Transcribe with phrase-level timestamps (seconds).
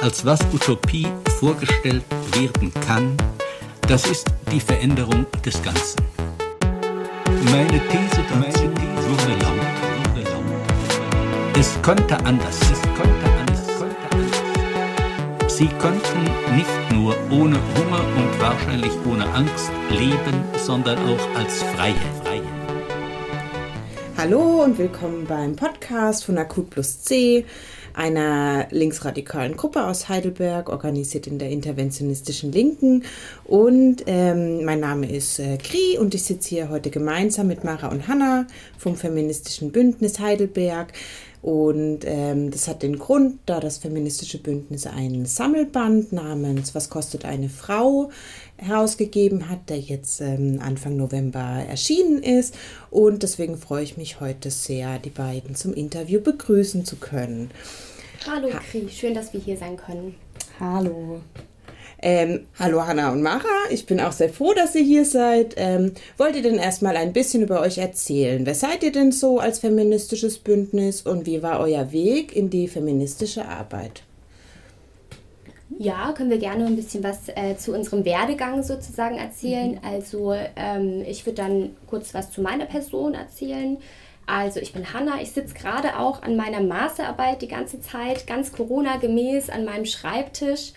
[0.00, 1.06] als was Utopie
[1.38, 3.16] vorgestellt werden kann,
[3.86, 6.00] das ist die Veränderung des Ganzen.
[7.44, 11.58] Meine These dazu wurde laut, wurde laut.
[11.58, 15.54] Es konnte anders, es konnte anders, konnte anders.
[15.54, 21.94] Sie konnten nicht nur ohne Hunger und wahrscheinlich ohne Angst leben, sondern auch als Freie.
[22.22, 22.60] Freie.
[24.16, 27.46] Hallo und willkommen beim Podcast von Akut plus C,
[27.94, 33.04] einer linksradikalen Gruppe aus Heidelberg, organisiert in der interventionistischen Linken.
[33.44, 37.88] Und ähm, mein Name ist äh, Kri und ich sitze hier heute gemeinsam mit Mara
[37.88, 38.46] und Hanna
[38.78, 40.92] vom Feministischen Bündnis Heidelberg.
[41.42, 47.24] Und ähm, das hat den Grund, da das Feministische Bündnis ein Sammelband namens Was kostet
[47.24, 48.10] eine Frau
[48.56, 52.54] herausgegeben hat, der jetzt ähm, Anfang November erschienen ist.
[52.90, 57.50] Und deswegen freue ich mich heute sehr, die beiden zum Interview begrüßen zu können.
[58.26, 60.14] Hallo Kri, schön, dass wir hier sein können.
[60.58, 61.20] Hallo.
[62.02, 65.54] Ähm, hallo Hanna und Mara, ich bin auch sehr froh, dass ihr hier seid.
[65.58, 68.46] Ähm, wollt ihr denn erstmal ein bisschen über euch erzählen?
[68.46, 72.68] Wer seid ihr denn so als feministisches Bündnis und wie war euer Weg in die
[72.68, 74.02] feministische Arbeit?
[75.78, 79.72] Ja, können wir gerne ein bisschen was äh, zu unserem Werdegang sozusagen erzählen.
[79.72, 79.78] Mhm.
[79.82, 83.76] Also ähm, ich würde dann kurz was zu meiner Person erzählen.
[84.24, 88.52] Also ich bin Hanna, ich sitze gerade auch an meiner Masterarbeit die ganze Zeit, ganz
[88.52, 90.72] Corona-gemäß an meinem Schreibtisch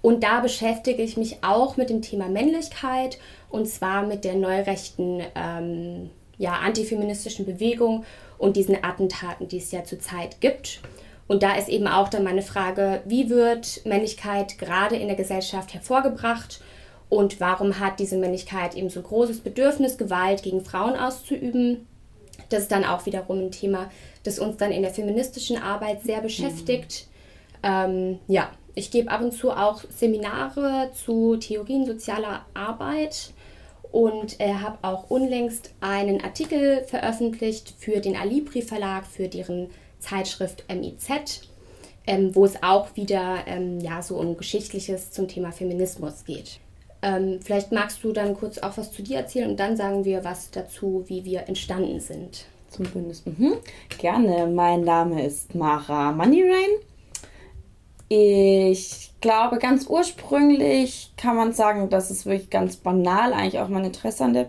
[0.00, 3.18] und da beschäftige ich mich auch mit dem Thema Männlichkeit
[3.50, 8.04] und zwar mit der neurechten ähm, ja, antifeministischen Bewegung
[8.38, 10.80] und diesen Attentaten, die es ja zurzeit gibt.
[11.26, 15.74] Und da ist eben auch dann meine Frage, wie wird Männlichkeit gerade in der Gesellschaft
[15.74, 16.62] hervorgebracht
[17.10, 21.86] und warum hat diese Männlichkeit eben so großes Bedürfnis, Gewalt gegen Frauen auszuüben?
[22.50, 23.90] Das ist dann auch wiederum ein Thema,
[24.22, 27.06] das uns dann in der feministischen Arbeit sehr beschäftigt.
[27.62, 27.68] Mhm.
[27.70, 33.32] Ähm, ja, ich gebe ab und zu auch Seminare zu Theorien sozialer Arbeit
[33.90, 40.64] und äh, habe auch unlängst einen Artikel veröffentlicht für den Alibri Verlag, für deren Zeitschrift
[40.72, 41.42] MIZ,
[42.06, 46.60] ähm, wo es auch wieder ähm, ja, so um Geschichtliches zum Thema Feminismus geht.
[47.02, 50.24] Ähm, vielleicht magst du dann kurz auch was zu dir erzählen und dann sagen wir
[50.24, 52.46] was dazu, wie wir entstanden sind.
[52.68, 53.24] Zum Bündnis.
[53.24, 53.54] Mhm.
[53.98, 54.46] Gerne.
[54.46, 56.70] Mein Name ist Mara Moneyrain.
[58.08, 63.84] Ich glaube, ganz ursprünglich kann man sagen, dass es wirklich ganz banal eigentlich auch mein
[63.84, 64.48] Interesse an der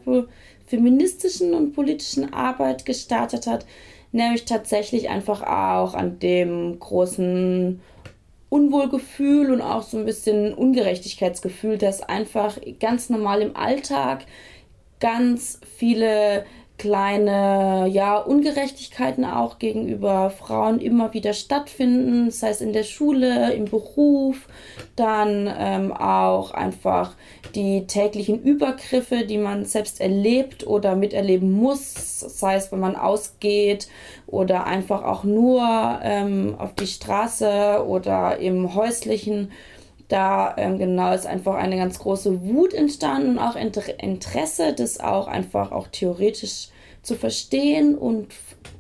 [0.66, 3.66] feministischen und politischen Arbeit gestartet hat,
[4.12, 7.82] nämlich tatsächlich einfach auch an dem großen
[8.50, 14.26] Unwohlgefühl und auch so ein bisschen Ungerechtigkeitsgefühl, dass einfach ganz normal im Alltag
[15.00, 16.46] ganz viele
[16.80, 23.66] kleine ja, Ungerechtigkeiten auch gegenüber Frauen immer wieder stattfinden, sei es in der Schule, im
[23.66, 24.48] Beruf,
[24.96, 27.16] dann ähm, auch einfach
[27.54, 33.88] die täglichen Übergriffe, die man selbst erlebt oder miterleben muss, sei es, wenn man ausgeht
[34.26, 39.52] oder einfach auch nur ähm, auf die Straße oder im häuslichen
[40.10, 45.28] da ähm, genau ist einfach eine ganz große Wut entstanden und auch Interesse, das auch
[45.28, 46.70] einfach auch theoretisch
[47.02, 48.28] zu verstehen und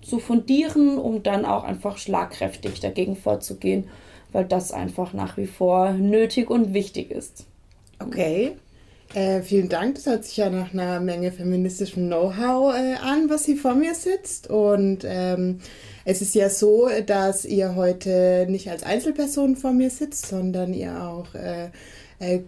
[0.02, 3.86] zu fundieren, um dann auch einfach schlagkräftig dagegen vorzugehen,
[4.32, 7.46] weil das einfach nach wie vor nötig und wichtig ist.
[8.00, 8.54] Okay.
[9.14, 9.96] Äh, vielen Dank.
[9.96, 13.96] Das hört sich ja nach einer Menge feministischem Know-how äh, an, was hier vor mir
[13.96, 14.50] sitzt.
[14.50, 15.62] Und ähm,
[16.10, 21.04] es ist ja so, dass ihr heute nicht als Einzelperson vor mir sitzt, sondern ihr
[21.04, 21.70] auch äh,
[22.18, 22.40] äh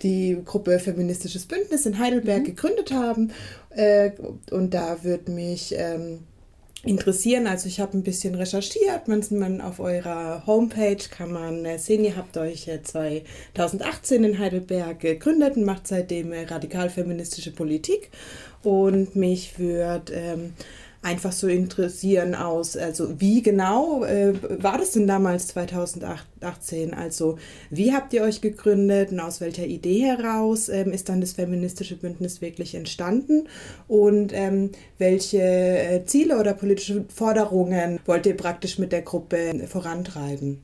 [0.00, 2.44] die Gruppe Feministisches Bündnis in Heidelberg mhm.
[2.44, 3.32] gegründet haben.
[3.70, 4.12] Äh,
[4.52, 6.20] und da würde mich ähm,
[6.84, 7.48] interessieren.
[7.48, 9.08] Also ich habe ein bisschen recherchiert.
[9.08, 15.00] Man, man auf eurer Homepage kann man äh, sehen, ihr habt euch 2018 in Heidelberg
[15.00, 18.10] gegründet und macht seitdem radikal-feministische Politik.
[18.62, 20.52] Und mich würde ähm,
[21.04, 26.94] einfach so interessieren aus, also wie genau äh, war das denn damals 2018?
[26.94, 27.38] Also
[27.70, 31.96] wie habt ihr euch gegründet und aus welcher Idee heraus ähm, ist dann das feministische
[31.96, 33.48] Bündnis wirklich entstanden?
[33.86, 40.62] Und ähm, welche äh, Ziele oder politische Forderungen wollt ihr praktisch mit der Gruppe vorantreiben?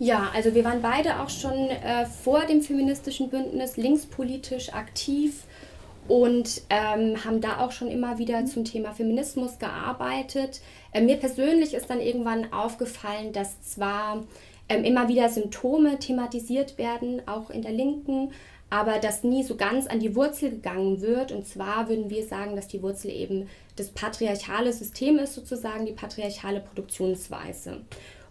[0.00, 5.44] Ja, also wir waren beide auch schon äh, vor dem feministischen Bündnis linkspolitisch aktiv
[6.08, 10.60] und ähm, haben da auch schon immer wieder zum Thema Feminismus gearbeitet.
[10.92, 14.24] Äh, mir persönlich ist dann irgendwann aufgefallen, dass zwar
[14.68, 18.32] ähm, immer wieder Symptome thematisiert werden, auch in der Linken,
[18.68, 21.30] aber dass nie so ganz an die Wurzel gegangen wird.
[21.30, 25.92] Und zwar würden wir sagen, dass die Wurzel eben das patriarchale System ist, sozusagen die
[25.92, 27.82] patriarchale Produktionsweise.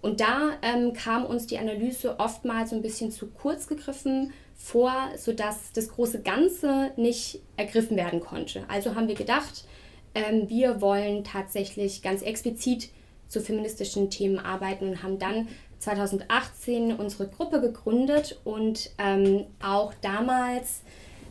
[0.02, 4.94] Und da ähm, kam uns die Analyse oftmals so ein bisschen zu kurz gegriffen vor,
[5.18, 8.64] sodass das große Ganze nicht ergriffen werden konnte.
[8.68, 9.66] Also haben wir gedacht,
[10.14, 12.90] ähm, wir wollen tatsächlich ganz explizit
[13.28, 15.48] zu feministischen Themen arbeiten und haben dann
[15.80, 20.82] 2018 unsere Gruppe gegründet und ähm, auch damals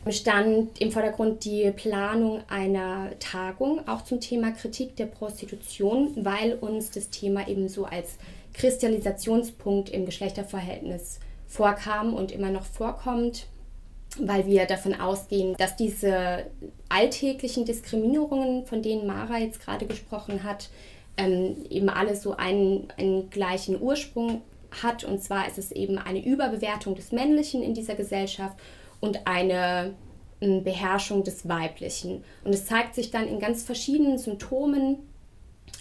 [0.09, 6.89] stand im Vordergrund die Planung einer Tagung auch zum Thema Kritik der Prostitution, weil uns
[6.91, 8.17] das Thema eben so als
[8.53, 11.19] Kristallisationspunkt im Geschlechterverhältnis
[11.51, 13.45] vorkam und immer noch vorkommt,
[14.17, 16.45] weil wir davon ausgehen, dass diese
[16.87, 20.69] alltäglichen Diskriminierungen, von denen Mara jetzt gerade gesprochen hat,
[21.17, 24.41] ähm, eben alle so einen, einen gleichen Ursprung
[24.81, 25.03] hat.
[25.03, 28.57] Und zwar ist es eben eine Überbewertung des Männlichen in dieser Gesellschaft
[29.01, 29.93] und eine
[30.39, 32.23] ähm, Beherrschung des Weiblichen.
[32.45, 34.99] Und es zeigt sich dann in ganz verschiedenen Symptomen,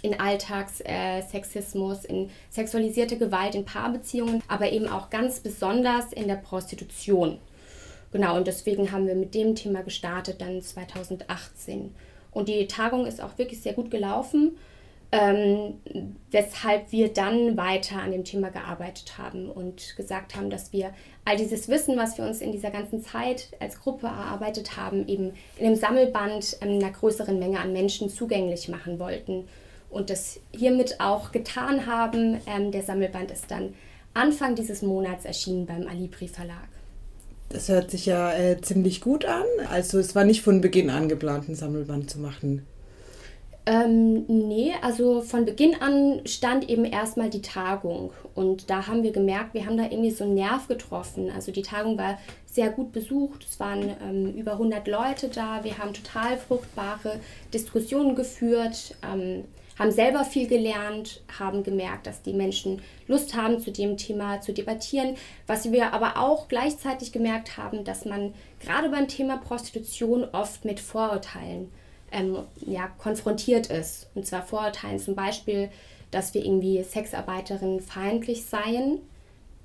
[0.02, 6.36] in Alltagssexismus, äh, in sexualisierte Gewalt in Paarbeziehungen, aber eben auch ganz besonders in der
[6.36, 7.38] Prostitution.
[8.12, 11.94] Genau, und deswegen haben wir mit dem Thema gestartet dann 2018.
[12.32, 14.56] Und die Tagung ist auch wirklich sehr gut gelaufen
[15.12, 15.80] ähm,
[16.30, 20.92] weshalb wir dann weiter an dem Thema gearbeitet haben und gesagt haben, dass wir
[21.24, 25.32] all dieses Wissen, was wir uns in dieser ganzen Zeit als Gruppe erarbeitet haben, eben
[25.58, 29.48] in einem Sammelband ähm, einer größeren Menge an Menschen zugänglich machen wollten
[29.90, 32.40] und das hiermit auch getan haben.
[32.46, 33.74] Ähm, der Sammelband ist dann
[34.14, 36.68] Anfang dieses Monats erschienen beim Alibri Verlag.
[37.50, 39.44] Das hört sich ja äh, ziemlich gut an.
[39.70, 42.66] Also es war nicht von Beginn an geplant, ein Sammelband zu machen.
[43.66, 49.12] Ähm, nee, also von Beginn an stand eben erstmal die Tagung und da haben wir
[49.12, 51.30] gemerkt, wir haben da irgendwie so einen Nerv getroffen.
[51.30, 55.76] Also die Tagung war sehr gut besucht, es waren ähm, über 100 Leute da, wir
[55.76, 57.20] haben total fruchtbare
[57.52, 59.44] Diskussionen geführt, ähm,
[59.80, 64.52] haben selber viel gelernt, haben gemerkt, dass die Menschen Lust haben, zu dem Thema zu
[64.52, 65.16] debattieren.
[65.46, 70.80] Was wir aber auch gleichzeitig gemerkt haben, dass man gerade beim Thema Prostitution oft mit
[70.80, 71.72] Vorurteilen
[72.12, 74.10] ähm, ja, konfrontiert ist.
[74.14, 75.70] Und zwar Vorurteilen zum Beispiel,
[76.10, 78.98] dass wir irgendwie Sexarbeiterinnen feindlich seien.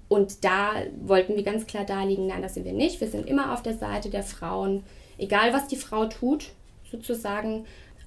[0.08, 3.02] Und da wollten wir ganz klar darlegen, nein, das sind wir nicht.
[3.02, 4.84] Wir sind immer auf der Seite der Frauen,
[5.18, 6.52] egal was die Frau tut,
[6.90, 7.66] sozusagen.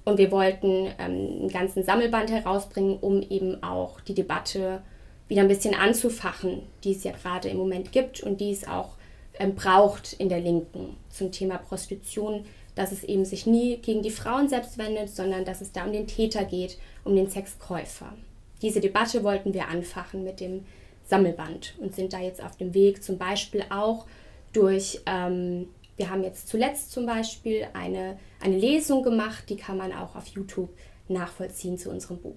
[0.09, 4.81] Und wir wollten ähm, einen ganzen Sammelband herausbringen, um eben auch die Debatte
[5.27, 8.95] wieder ein bisschen anzufachen, die es ja gerade im Moment gibt und die es auch
[9.39, 12.45] ähm, braucht in der Linken zum Thema Prostitution
[12.79, 15.91] dass es eben sich nie gegen die Frauen selbst wendet, sondern dass es da um
[15.91, 18.13] den Täter geht, um den Sexkäufer.
[18.61, 20.65] Diese Debatte wollten wir anfachen mit dem
[21.05, 24.05] Sammelband und sind da jetzt auf dem Weg, zum Beispiel auch
[24.53, 25.67] durch, ähm,
[25.99, 30.27] wir haben jetzt zuletzt zum Beispiel eine, eine Lesung gemacht, die kann man auch auf
[30.27, 30.69] YouTube
[31.09, 32.35] nachvollziehen zu unserem Buch.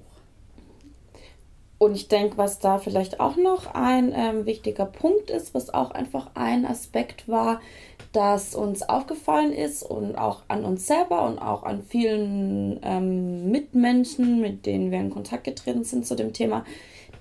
[1.78, 5.92] Und ich denke, was da vielleicht auch noch ein ähm, wichtiger Punkt ist, was auch
[5.92, 7.60] einfach ein Aspekt war,
[8.12, 14.40] das uns aufgefallen ist und auch an uns selber und auch an vielen ähm, Mitmenschen,
[14.40, 16.64] mit denen wir in Kontakt getreten sind zu dem Thema,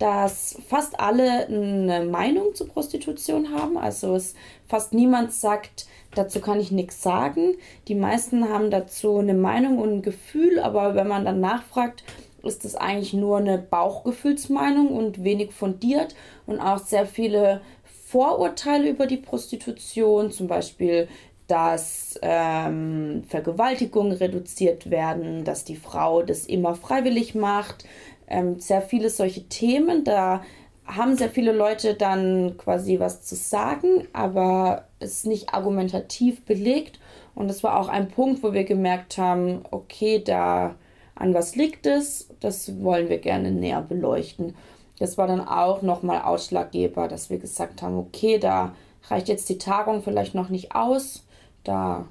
[0.02, 3.78] dass fast alle eine Meinung zur Prostitution haben.
[3.78, 4.34] Also es
[4.68, 7.56] fast niemand sagt, dazu kann ich nichts sagen.
[7.88, 12.04] Die meisten haben dazu eine Meinung und ein Gefühl, aber wenn man dann nachfragt,
[12.42, 16.16] ist das eigentlich nur eine Bauchgefühlsmeinung und wenig fundiert
[16.48, 17.62] und auch sehr viele
[18.08, 21.10] Vorurteile über die Prostitution, zum Beispiel,
[21.52, 27.86] dass ähm, Vergewaltigungen reduziert werden, dass die Frau das immer freiwillig macht,
[28.32, 30.04] ähm, sehr viele solche Themen.
[30.04, 30.42] Da
[30.86, 37.00] haben sehr viele Leute dann quasi was zu sagen, aber es ist nicht argumentativ belegt.
[37.36, 40.76] Und das war auch ein Punkt, wo wir gemerkt haben, okay, da
[41.16, 44.56] an was liegt es, das wollen wir gerne näher beleuchten.
[44.98, 48.76] Das war dann auch nochmal ausschlaggeber, dass wir gesagt haben, okay, da
[49.10, 51.26] reicht jetzt die Tagung vielleicht noch nicht aus.
[51.64, 52.06] Da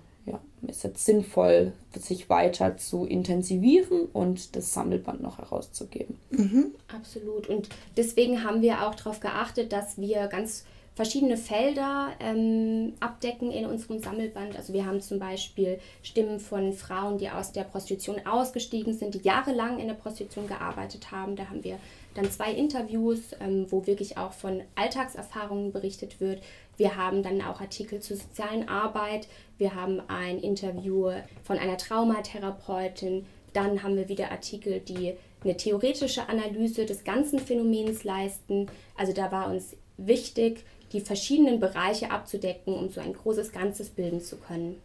[0.66, 6.18] ist jetzt sinnvoll, sich weiter zu intensivieren und das Sammelband noch herauszugeben.
[6.30, 6.72] Mhm.
[6.94, 7.48] Absolut.
[7.48, 10.64] Und deswegen haben wir auch darauf geachtet, dass wir ganz
[10.94, 14.56] verschiedene Felder ähm, abdecken in unserem Sammelband.
[14.56, 19.20] Also wir haben zum Beispiel Stimmen von Frauen, die aus der Prostitution ausgestiegen sind, die
[19.22, 21.36] jahrelang in der Prostitution gearbeitet haben.
[21.36, 21.78] Da haben wir
[22.14, 26.42] dann zwei Interviews, ähm, wo wirklich auch von Alltagserfahrungen berichtet wird.
[26.80, 29.28] Wir haben dann auch Artikel zur sozialen Arbeit.
[29.58, 31.10] Wir haben ein Interview
[31.42, 33.26] von einer Traumatherapeutin.
[33.52, 35.12] Dann haben wir wieder Artikel, die
[35.44, 38.70] eine theoretische Analyse des ganzen Phänomens leisten.
[38.96, 44.22] Also da war uns wichtig, die verschiedenen Bereiche abzudecken, um so ein großes Ganzes bilden
[44.22, 44.80] zu können.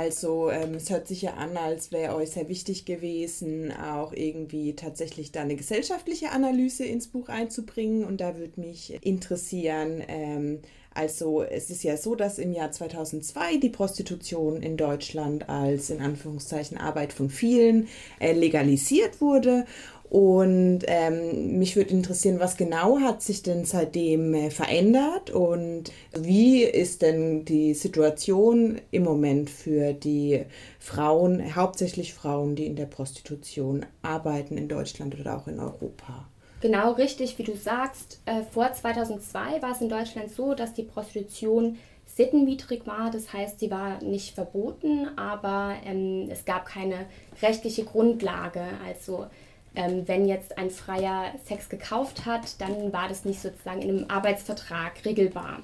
[0.00, 4.74] Also ähm, es hört sich ja an, als wäre euch sehr wichtig gewesen, auch irgendwie
[4.74, 8.04] tatsächlich da eine gesellschaftliche Analyse ins Buch einzubringen.
[8.04, 10.60] Und da würde mich interessieren, ähm,
[10.94, 16.00] also es ist ja so, dass im Jahr 2002 die Prostitution in Deutschland als in
[16.00, 17.88] Anführungszeichen Arbeit von vielen
[18.20, 19.66] äh, legalisiert wurde.
[20.10, 26.64] Und ähm, mich würde interessieren, was genau hat sich denn seitdem äh, verändert und wie
[26.64, 30.46] ist denn die Situation im Moment für die
[30.80, 36.26] Frauen, hauptsächlich Frauen, die in der Prostitution arbeiten in Deutschland oder auch in Europa?
[36.60, 38.20] Genau richtig, wie du sagst.
[38.26, 43.12] Äh, vor 2002 war es in Deutschland so, dass die Prostitution sittenwidrig war.
[43.12, 47.06] Das heißt, sie war nicht verboten, aber ähm, es gab keine
[47.40, 48.64] rechtliche Grundlage.
[48.84, 49.26] Also
[49.74, 54.10] ähm, wenn jetzt ein Freier Sex gekauft hat, dann war das nicht sozusagen in einem
[54.10, 55.60] Arbeitsvertrag regelbar.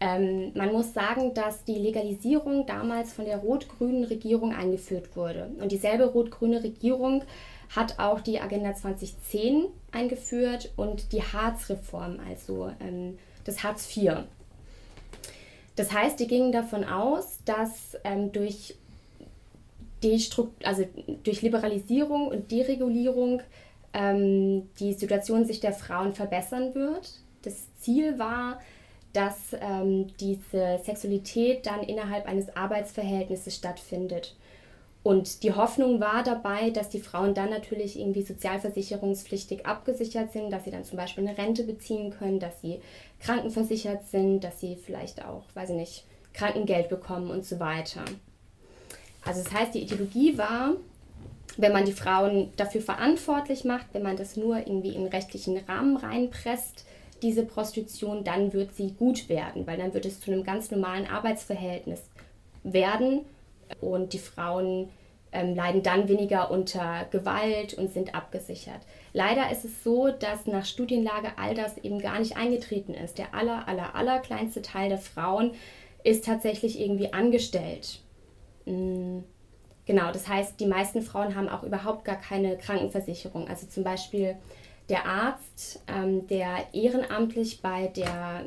[0.00, 5.50] Ähm, man muss sagen, dass die Legalisierung damals von der rot-grünen Regierung eingeführt wurde.
[5.60, 7.24] Und dieselbe rot-grüne Regierung
[7.74, 14.24] hat auch die Agenda 2010 eingeführt und die Hartz-Reform, also ähm, das Hartz IV.
[15.76, 18.76] Das heißt, die gingen davon aus, dass ähm, durch
[20.64, 20.84] also
[21.22, 23.42] durch Liberalisierung und Deregulierung
[23.92, 27.20] ähm, die Situation sich der Frauen verbessern wird.
[27.42, 28.60] Das Ziel war,
[29.12, 34.36] dass ähm, diese Sexualität dann innerhalb eines Arbeitsverhältnisses stattfindet.
[35.04, 40.64] Und die Hoffnung war dabei, dass die Frauen dann natürlich irgendwie sozialversicherungspflichtig abgesichert sind, dass
[40.64, 42.80] sie dann zum Beispiel eine Rente beziehen können, dass sie
[43.20, 48.02] krankenversichert sind, dass sie vielleicht auch, weiß ich nicht, Krankengeld bekommen und so weiter.
[49.24, 50.74] Also das heißt, die Ideologie war,
[51.56, 55.96] wenn man die Frauen dafür verantwortlich macht, wenn man das nur irgendwie in rechtlichen Rahmen
[55.96, 56.84] reinpresst,
[57.22, 61.06] diese Prostitution, dann wird sie gut werden, weil dann wird es zu einem ganz normalen
[61.06, 62.02] Arbeitsverhältnis
[62.64, 63.20] werden
[63.80, 64.90] und die Frauen
[65.32, 68.80] ähm, leiden dann weniger unter Gewalt und sind abgesichert.
[69.12, 73.18] Leider ist es so, dass nach Studienlage all das eben gar nicht eingetreten ist.
[73.18, 75.52] Der aller, aller, aller kleinste Teil der Frauen
[76.02, 78.00] ist tatsächlich irgendwie angestellt
[78.66, 83.48] genau, das heißt, die meisten Frauen haben auch überhaupt gar keine Krankenversicherung.
[83.48, 84.36] Also zum Beispiel
[84.88, 88.46] der Arzt, ähm, der ehrenamtlich bei der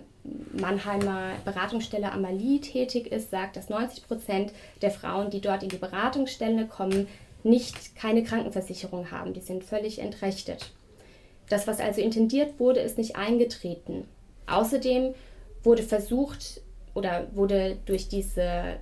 [0.53, 5.77] Mannheimer Beratungsstelle Amalie tätig ist, sagt, dass 90 Prozent der Frauen, die dort in die
[5.77, 7.07] Beratungsstelle kommen,
[7.43, 9.33] nicht keine Krankenversicherung haben.
[9.33, 10.71] Die sind völlig entrechtet.
[11.49, 14.05] Das, was also intendiert wurde, ist nicht eingetreten.
[14.47, 15.13] Außerdem
[15.63, 16.61] wurde versucht
[16.93, 18.77] oder wurde durch diese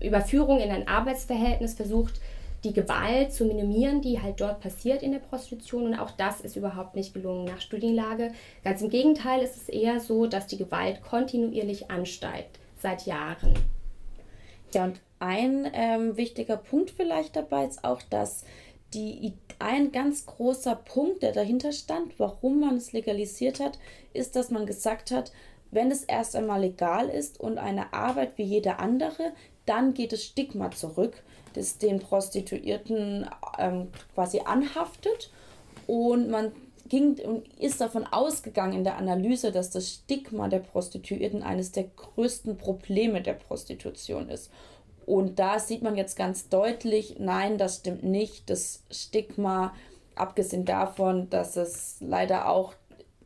[0.00, 2.20] Überführung in ein Arbeitsverhältnis versucht,
[2.64, 5.84] die Gewalt zu minimieren, die halt dort passiert in der Prostitution.
[5.84, 8.32] Und auch das ist überhaupt nicht gelungen nach Studienlage.
[8.64, 13.54] Ganz im Gegenteil ist es eher so, dass die Gewalt kontinuierlich ansteigt, seit Jahren.
[14.72, 18.44] Ja, und ein ähm, wichtiger Punkt vielleicht dabei ist auch, dass
[18.94, 23.78] die, ein ganz großer Punkt, der dahinter stand, warum man es legalisiert hat,
[24.12, 25.32] ist, dass man gesagt hat,
[25.70, 29.32] wenn es erst einmal legal ist und eine Arbeit wie jede andere,
[29.70, 31.22] dann geht das Stigma zurück,
[31.54, 35.30] das den Prostituierten ähm, quasi anhaftet.
[35.86, 36.52] Und man
[36.88, 41.84] ging und ist davon ausgegangen in der Analyse, dass das Stigma der Prostituierten eines der
[41.84, 44.50] größten Probleme der Prostitution ist.
[45.06, 48.50] Und da sieht man jetzt ganz deutlich, nein, das stimmt nicht.
[48.50, 49.72] Das Stigma,
[50.16, 52.74] abgesehen davon, dass es leider auch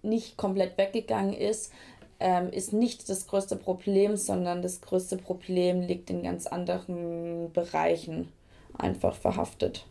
[0.02, 1.72] nicht komplett weggegangen ist,
[2.20, 8.28] ähm, ist nicht das größte Problem, sondern das größte Problem liegt in ganz anderen Bereichen
[8.76, 9.86] einfach verhaftet.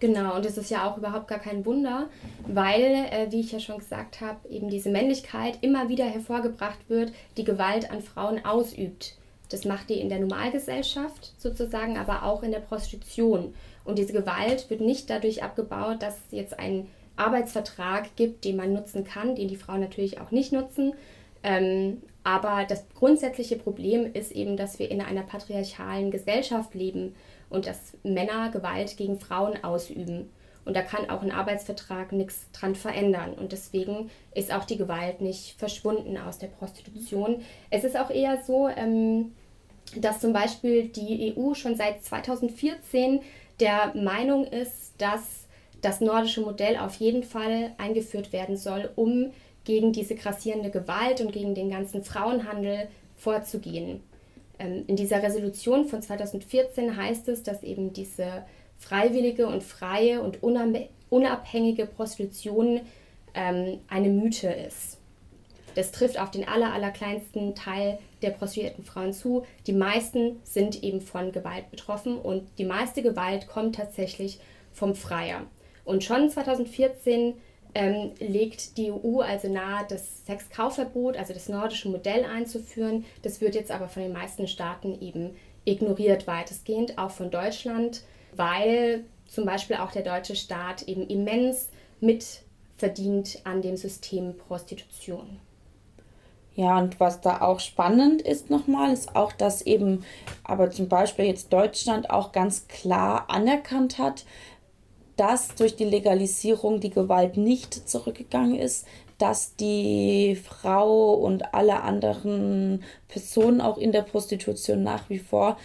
[0.00, 2.08] Genau, und das ist ja auch überhaupt gar kein Wunder,
[2.48, 7.12] weil, äh, wie ich ja schon gesagt habe, eben diese Männlichkeit immer wieder hervorgebracht wird,
[7.36, 9.14] die Gewalt an Frauen ausübt.
[9.48, 13.54] Das macht die in der Normalgesellschaft sozusagen, aber auch in der Prostitution.
[13.84, 18.72] Und diese Gewalt wird nicht dadurch abgebaut, dass es jetzt einen Arbeitsvertrag gibt, den man
[18.72, 20.94] nutzen kann, den die Frauen natürlich auch nicht nutzen,
[21.42, 27.14] ähm, aber das grundsätzliche Problem ist eben, dass wir in einer patriarchalen Gesellschaft leben
[27.50, 30.30] und dass Männer Gewalt gegen Frauen ausüben.
[30.64, 33.34] Und da kann auch ein Arbeitsvertrag nichts dran verändern.
[33.34, 37.42] Und deswegen ist auch die Gewalt nicht verschwunden aus der Prostitution.
[37.70, 39.32] Es ist auch eher so, ähm,
[39.96, 43.20] dass zum Beispiel die EU schon seit 2014
[43.58, 45.48] der Meinung ist, dass
[45.80, 49.32] das nordische Modell auf jeden Fall eingeführt werden soll, um
[49.64, 54.00] gegen diese grassierende Gewalt und gegen den ganzen Frauenhandel vorzugehen.
[54.58, 58.44] Ähm, in dieser Resolution von 2014 heißt es, dass eben diese
[58.78, 60.42] freiwillige und freie und
[61.10, 62.80] unabhängige Prostitution
[63.34, 64.98] ähm, eine Mythe ist.
[65.74, 69.44] Das trifft auf den aller, allerkleinsten Teil der prostituierten Frauen zu.
[69.66, 74.38] Die meisten sind eben von Gewalt betroffen und die meiste Gewalt kommt tatsächlich
[74.72, 75.46] vom Freier.
[75.84, 77.34] Und schon 2014
[77.74, 83.04] ähm, legt die EU also nahe, das Sexkaufverbot, also das nordische Modell einzuführen.
[83.22, 88.02] Das wird jetzt aber von den meisten Staaten eben ignoriert weitestgehend, auch von Deutschland,
[88.34, 91.68] weil zum Beispiel auch der deutsche Staat eben immens
[92.00, 95.40] mitverdient an dem System Prostitution.
[96.54, 100.04] Ja, und was da auch spannend ist nochmal, ist auch, dass eben
[100.44, 104.26] aber zum Beispiel jetzt Deutschland auch ganz klar anerkannt hat,
[105.22, 108.88] dass durch die Legalisierung die Gewalt nicht zurückgegangen ist,
[109.18, 115.58] dass die Frau und alle anderen Personen auch in der Prostitution nach wie vor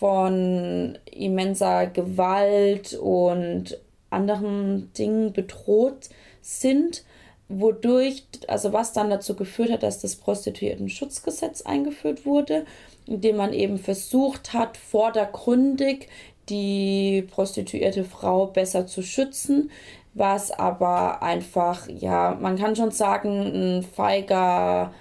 [0.00, 3.78] von immenser Gewalt und
[4.10, 6.08] anderen Dingen bedroht
[6.40, 7.04] sind,
[7.48, 12.66] wodurch, also was dann dazu geführt hat, dass das Prostituierten-Schutzgesetz eingeführt wurde,
[13.06, 16.08] indem man eben versucht hat, vordergründig
[16.48, 19.70] die prostituierte Frau besser zu schützen,
[20.14, 24.92] was aber einfach, ja, man kann schon sagen, ein feiger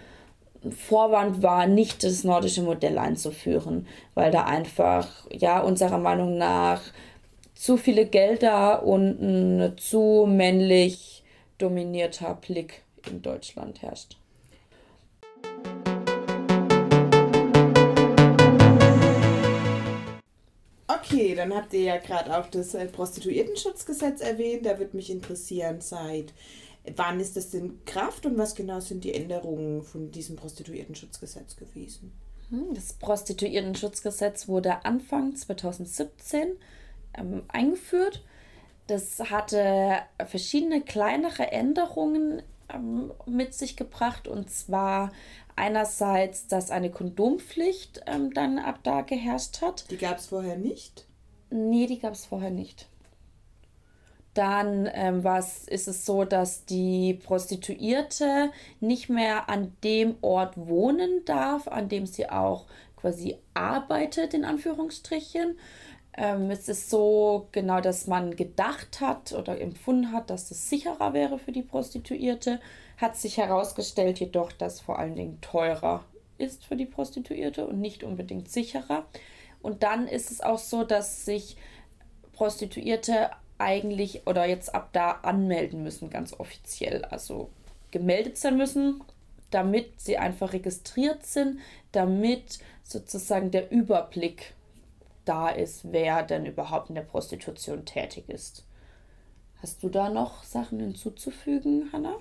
[0.71, 6.81] Vorwand war, nicht das nordische Modell einzuführen, weil da einfach, ja, unserer Meinung nach
[7.53, 11.23] zu viele Gelder und ein zu männlich
[11.57, 14.17] dominierter Blick in Deutschland herrscht.
[21.05, 24.65] Okay, dann habt ihr ja gerade auch das äh, Prostituiertenschutzgesetz erwähnt.
[24.65, 26.33] Da würde mich interessieren, seit
[26.95, 32.11] wann ist das in Kraft und was genau sind die Änderungen von diesem Prostituiertenschutzgesetz gewesen?
[32.49, 36.53] Hm, das Prostituiertenschutzgesetz wurde Anfang 2017
[37.17, 38.23] ähm, eingeführt.
[38.87, 42.41] Das hatte verschiedene kleinere Änderungen
[42.73, 45.11] ähm, mit sich gebracht und zwar
[45.55, 49.89] einerseits, dass eine Kondompflicht ähm, dann ab da geherrscht hat.
[49.91, 51.05] Die gab es vorher nicht?
[51.49, 52.87] Nee, die gab es vorher nicht.
[54.33, 58.51] Dann ähm, was, ist es so, dass die Prostituierte
[58.81, 62.65] nicht mehr an dem Ort wohnen darf, an dem sie auch
[62.97, 65.57] quasi arbeitet, in Anführungsstrichen.
[66.17, 71.13] Ähm, es ist so genau, dass man gedacht hat oder empfunden hat, dass es sicherer
[71.13, 72.59] wäre für die Prostituierte
[72.97, 76.03] hat sich herausgestellt jedoch, dass vor allen Dingen teurer
[76.37, 79.05] ist für die Prostituierte und nicht unbedingt sicherer.
[79.61, 81.57] Und dann ist es auch so, dass sich
[82.33, 87.05] Prostituierte eigentlich oder jetzt ab da anmelden müssen, ganz offiziell.
[87.05, 87.49] Also
[87.91, 89.01] gemeldet sein müssen,
[89.51, 91.59] damit sie einfach registriert sind,
[91.91, 94.53] damit sozusagen der Überblick
[95.23, 98.65] da ist, wer denn überhaupt in der Prostitution tätig ist.
[99.61, 102.17] Hast du da noch Sachen hinzuzufügen, Hannah?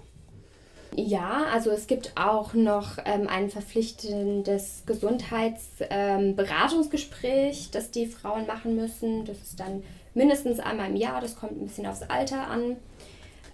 [0.96, 8.76] Ja, also es gibt auch noch ähm, ein verpflichtendes Gesundheitsberatungsgespräch, ähm, das die Frauen machen
[8.76, 9.24] müssen.
[9.24, 9.82] Das ist dann
[10.14, 12.76] mindestens einmal im Jahr, das kommt ein bisschen aufs Alter an.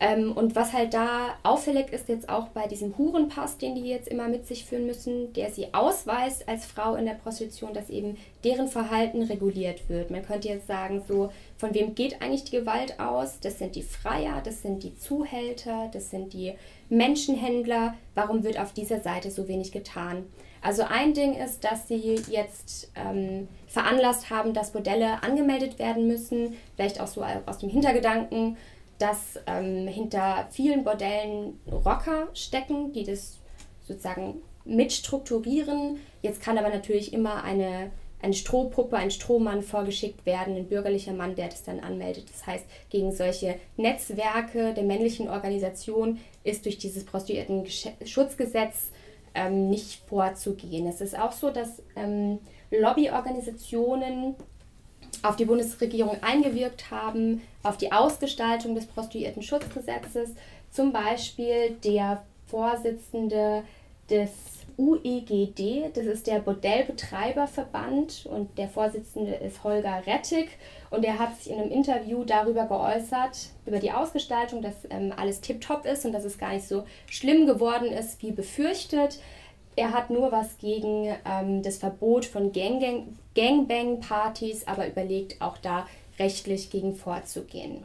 [0.02, 4.08] Ähm, und was halt da auffällig ist jetzt auch bei diesem Hurenpass, den die jetzt
[4.08, 8.16] immer mit sich führen müssen, der sie ausweist als Frau in der Prostitution, dass eben
[8.42, 10.10] deren Verhalten reguliert wird.
[10.10, 13.40] Man könnte jetzt sagen, so, von wem geht eigentlich die Gewalt aus?
[13.40, 16.54] Das sind die Freier, das sind die Zuhälter, das sind die
[16.90, 17.94] Menschenhändler.
[18.14, 20.26] Warum wird auf dieser Seite so wenig getan?
[20.62, 26.56] Also ein Ding ist, dass sie jetzt ähm, veranlasst haben, dass Bordelle angemeldet werden müssen,
[26.76, 28.58] vielleicht auch so aus dem Hintergedanken,
[28.98, 33.38] dass ähm, hinter vielen Bordellen Rocker stecken, die das
[33.80, 35.98] sozusagen mitstrukturieren.
[36.20, 37.90] Jetzt kann aber natürlich immer eine,
[38.22, 42.26] eine Strohpuppe, ein Strohmann vorgeschickt werden, ein bürgerlicher Mann, der das dann anmeldet.
[42.30, 48.90] Das heißt, gegen solche Netzwerke der männlichen Organisation ist durch dieses Prostituierten-Schutzgesetz
[49.34, 50.86] ähm, nicht vorzugehen.
[50.86, 52.38] Es ist auch so, dass ähm,
[52.70, 54.34] Lobbyorganisationen
[55.22, 60.30] auf die Bundesregierung eingewirkt haben, auf die Ausgestaltung des Prostituierten-Schutzgesetzes.
[60.70, 63.62] Zum Beispiel der Vorsitzende
[64.08, 64.30] des
[64.80, 70.48] UEGD, das ist der Bordellbetreiberverband und der Vorsitzende ist Holger Rettig
[70.88, 75.42] und er hat sich in einem Interview darüber geäußert, über die Ausgestaltung, dass ähm, alles
[75.42, 79.20] tiptop ist und dass es gar nicht so schlimm geworden ist wie befürchtet.
[79.76, 85.86] Er hat nur was gegen ähm, das Verbot von Gangbang, Gangbang-Partys, aber überlegt auch da
[86.18, 87.82] rechtlich gegen vorzugehen.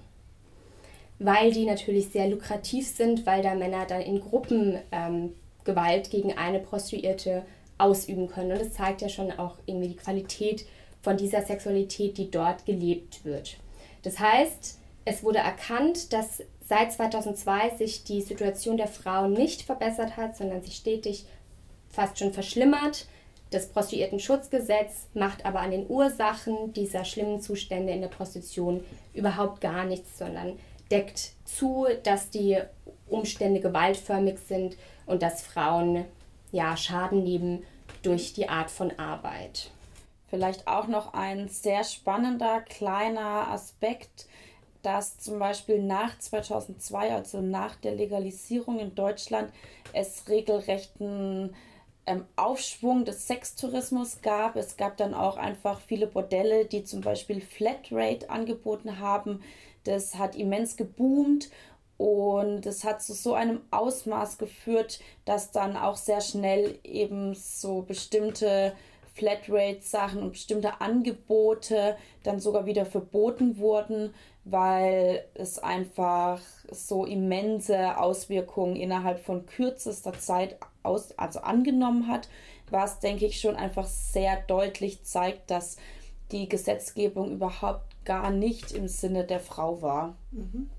[1.19, 5.33] Weil die natürlich sehr lukrativ sind, weil da Männer dann in Gruppen ähm,
[5.65, 7.43] Gewalt gegen eine Prostituierte
[7.77, 8.53] ausüben können.
[8.53, 10.65] Und das zeigt ja schon auch irgendwie die Qualität
[11.01, 13.57] von dieser Sexualität, die dort gelebt wird.
[14.03, 20.17] Das heißt, es wurde erkannt, dass seit 2002 sich die Situation der Frauen nicht verbessert
[20.17, 21.25] hat, sondern sich stetig
[21.89, 23.05] fast schon verschlimmert.
[23.51, 29.85] Das Prostituiertenschutzgesetz macht aber an den Ursachen dieser schlimmen Zustände in der Prostitution überhaupt gar
[29.85, 30.57] nichts, sondern
[30.91, 32.57] deckt zu, dass die
[33.07, 34.75] Umstände gewaltförmig sind
[35.05, 36.05] und dass Frauen
[36.51, 37.63] ja, Schaden nehmen
[38.01, 39.71] durch die Art von Arbeit.
[40.29, 44.27] Vielleicht auch noch ein sehr spannender kleiner Aspekt,
[44.81, 49.51] dass zum Beispiel nach 2002, also nach der Legalisierung in Deutschland,
[49.93, 51.55] es regelrechten
[52.05, 54.55] ähm, Aufschwung des Sextourismus gab.
[54.55, 59.41] Es gab dann auch einfach viele Bordelle, die zum Beispiel Flatrate angeboten haben.
[59.85, 61.49] Das hat immens geboomt
[61.97, 67.83] und es hat zu so einem Ausmaß geführt, dass dann auch sehr schnell eben so
[67.83, 68.73] bestimmte
[69.13, 78.75] Flatrate-Sachen und bestimmte Angebote dann sogar wieder verboten wurden, weil es einfach so immense Auswirkungen
[78.75, 82.27] innerhalb von kürzester Zeit aus, also angenommen hat,
[82.69, 85.77] was, denke ich, schon einfach sehr deutlich zeigt, dass
[86.31, 90.15] die Gesetzgebung überhaupt gar nicht im Sinne der Frau war.
[90.31, 90.69] Mhm.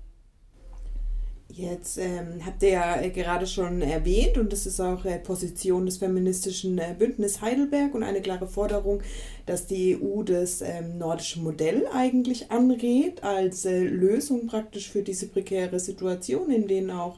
[1.49, 5.85] Jetzt ähm, habt ihr ja äh, gerade schon erwähnt und das ist auch äh, Position
[5.85, 9.01] des feministischen äh, Bündnis Heidelberg und eine klare Forderung,
[9.45, 15.29] dass die EU das ähm, nordische Modell eigentlich anrät als äh, Lösung praktisch für diese
[15.29, 17.17] prekäre Situation, in denen auch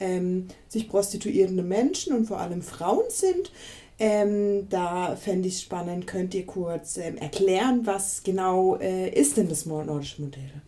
[0.00, 3.52] ähm, sich prostituierende Menschen und vor allem Frauen sind.
[4.00, 9.36] Ähm, da fände ich es spannend, könnt ihr kurz ähm, erklären, was genau äh, ist
[9.36, 10.62] denn das nordische Modell?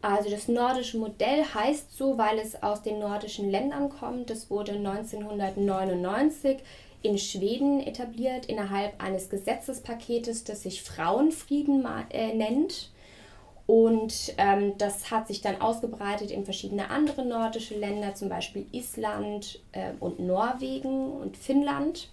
[0.00, 4.30] Also das nordische Modell heißt so, weil es aus den nordischen Ländern kommt.
[4.30, 6.58] Das wurde 1999
[7.02, 12.90] in Schweden etabliert innerhalb eines Gesetzespaketes, das sich Frauenfrieden äh, nennt.
[13.66, 19.60] Und ähm, das hat sich dann ausgebreitet in verschiedene andere nordische Länder, zum Beispiel Island
[19.72, 22.08] äh, und Norwegen und Finnland.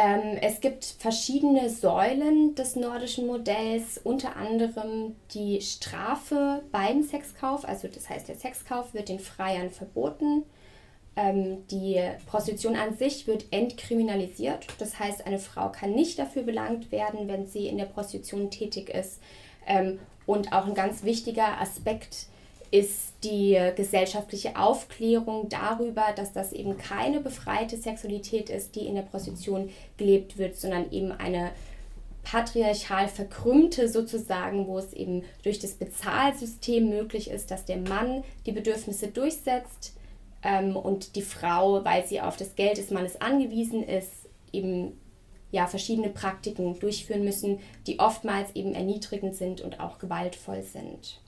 [0.00, 7.88] Ähm, es gibt verschiedene Säulen des nordischen Modells, unter anderem die Strafe beim Sexkauf, also
[7.88, 10.44] das heißt der Sexkauf wird den Freiern verboten.
[11.16, 16.92] Ähm, die Prostitution an sich wird entkriminalisiert, das heißt eine Frau kann nicht dafür belangt
[16.92, 19.20] werden, wenn sie in der Prostitution tätig ist.
[19.66, 22.28] Ähm, und auch ein ganz wichtiger Aspekt ist,
[22.70, 29.02] ist die gesellschaftliche Aufklärung darüber, dass das eben keine befreite Sexualität ist, die in der
[29.02, 31.50] Prostitution gelebt wird, sondern eben eine
[32.22, 38.52] patriarchal verkrümmte sozusagen, wo es eben durch das Bezahlsystem möglich ist, dass der Mann die
[38.52, 39.94] Bedürfnisse durchsetzt
[40.42, 45.00] ähm, und die Frau, weil sie auf das Geld des Mannes angewiesen ist, eben
[45.50, 51.20] ja verschiedene Praktiken durchführen müssen, die oftmals eben erniedrigend sind und auch gewaltvoll sind.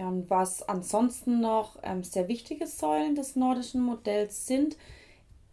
[0.00, 4.78] Ja, und was ansonsten noch ähm, sehr wichtige Säulen des nordischen Modells sind,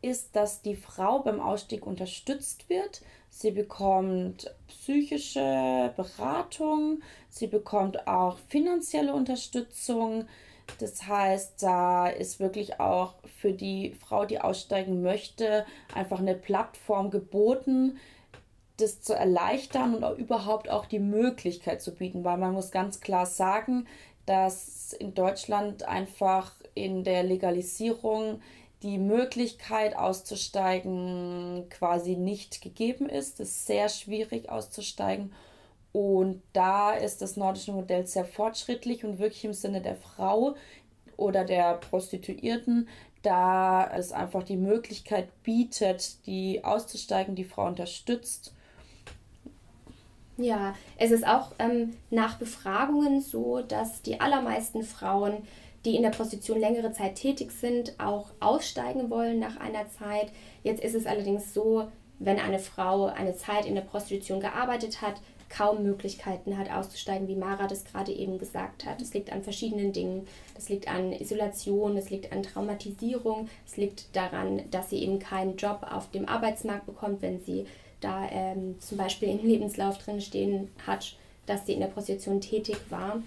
[0.01, 3.01] ist, dass die Frau beim Ausstieg unterstützt wird.
[3.29, 10.27] Sie bekommt psychische Beratung, sie bekommt auch finanzielle Unterstützung.
[10.79, 17.12] Das heißt, da ist wirklich auch für die Frau, die aussteigen möchte, einfach eine Plattform
[17.12, 17.99] geboten,
[18.77, 23.01] das zu erleichtern und auch überhaupt auch die Möglichkeit zu bieten, weil man muss ganz
[23.01, 23.88] klar sagen,
[24.27, 28.41] dass in Deutschland einfach in der Legalisierung
[28.83, 33.39] die Möglichkeit auszusteigen quasi nicht gegeben ist.
[33.39, 35.33] Es ist sehr schwierig auszusteigen.
[35.93, 40.55] Und da ist das nordische Modell sehr fortschrittlich und wirklich im Sinne der Frau
[41.15, 42.87] oder der Prostituierten,
[43.23, 48.53] da es einfach die Möglichkeit bietet, die auszusteigen, die Frau unterstützt
[50.38, 55.38] ja, es ist auch ähm, nach Befragungen so, dass die allermeisten Frauen,
[55.84, 60.32] die in der Prostitution längere Zeit tätig sind, auch aussteigen wollen nach einer Zeit.
[60.63, 61.88] Jetzt ist es allerdings so,
[62.19, 65.15] wenn eine Frau eine Zeit in der Prostitution gearbeitet hat,
[65.50, 69.02] kaum Möglichkeiten hat auszusteigen, wie Mara das gerade eben gesagt hat.
[69.02, 70.28] Es liegt an verschiedenen Dingen.
[70.56, 75.56] Das liegt an Isolation, es liegt an Traumatisierung, es liegt daran, dass sie eben keinen
[75.56, 77.65] Job auf dem Arbeitsmarkt bekommt, wenn sie
[78.01, 82.77] da ähm, zum Beispiel im Lebenslauf drin stehen hat, dass sie in der Prostitution tätig
[82.89, 83.21] war.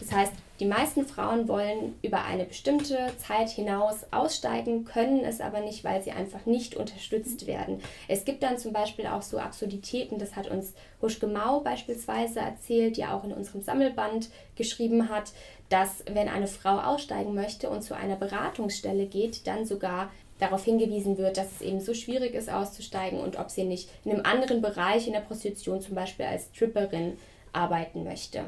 [0.00, 5.60] Das heißt, die meisten Frauen wollen über eine bestimmte Zeit hinaus aussteigen, können es aber
[5.60, 7.80] nicht, weil sie einfach nicht unterstützt werden.
[8.08, 12.96] Es gibt dann zum Beispiel auch so Absurditäten, das hat uns Huschke Mau beispielsweise erzählt,
[12.96, 15.32] die auch in unserem Sammelband geschrieben hat,
[15.68, 21.18] dass wenn eine Frau aussteigen möchte und zu einer Beratungsstelle geht, dann sogar darauf hingewiesen
[21.18, 24.62] wird, dass es eben so schwierig ist auszusteigen und ob sie nicht in einem anderen
[24.62, 27.18] Bereich in der Prostitution, zum Beispiel als Tripperin,
[27.52, 28.44] arbeiten möchte.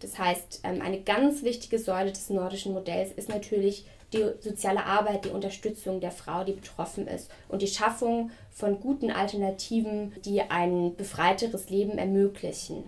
[0.00, 5.24] Das heißt, ähm, eine ganz wichtige Säule des nordischen Modells ist natürlich die soziale Arbeit,
[5.24, 10.96] die Unterstützung der Frau, die betroffen ist und die Schaffung von guten Alternativen, die ein
[10.96, 12.84] befreiteres Leben ermöglichen.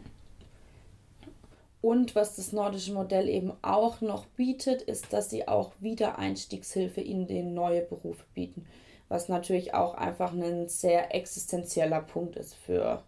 [1.83, 7.27] Und was das nordische Modell eben auch noch bietet, ist, dass sie auch Wiedereinstiegshilfe in
[7.27, 8.67] den neue Berufe bieten.
[9.09, 13.03] Was natürlich auch einfach ein sehr existenzieller Punkt ist für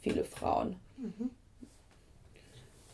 [0.00, 0.76] viele Frauen.
[0.96, 1.30] Mhm.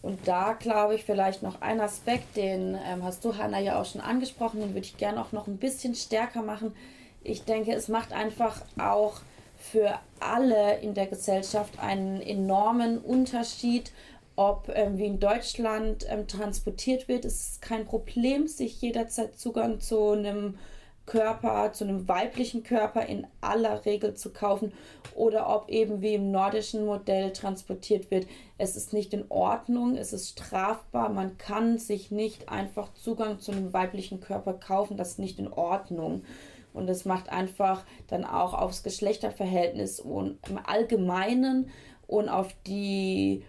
[0.03, 3.85] Und da glaube ich vielleicht noch ein Aspekt, den ähm, hast du, Hanna, ja auch
[3.85, 6.75] schon angesprochen, den würde ich gerne auch noch ein bisschen stärker machen.
[7.23, 9.21] Ich denke, es macht einfach auch
[9.59, 13.93] für alle in der Gesellschaft einen enormen Unterschied,
[14.41, 17.27] ob ähm, wie in Deutschland ähm, transportiert wird.
[17.27, 20.57] Es ist kein Problem, sich jederzeit Zugang zu einem
[21.05, 24.73] Körper, zu einem weiblichen Körper in aller Regel zu kaufen
[25.15, 28.27] oder ob eben wie im nordischen Modell transportiert wird.
[28.57, 33.53] Es ist nicht in Ordnung, es ist strafbar, man kann sich nicht einfach Zugang zu
[33.53, 36.25] einem weiblichen Körper kaufen, das ist nicht in Ordnung.
[36.73, 41.69] Und es macht einfach dann auch aufs Geschlechterverhältnis und im Allgemeinen
[42.07, 43.43] und auf die,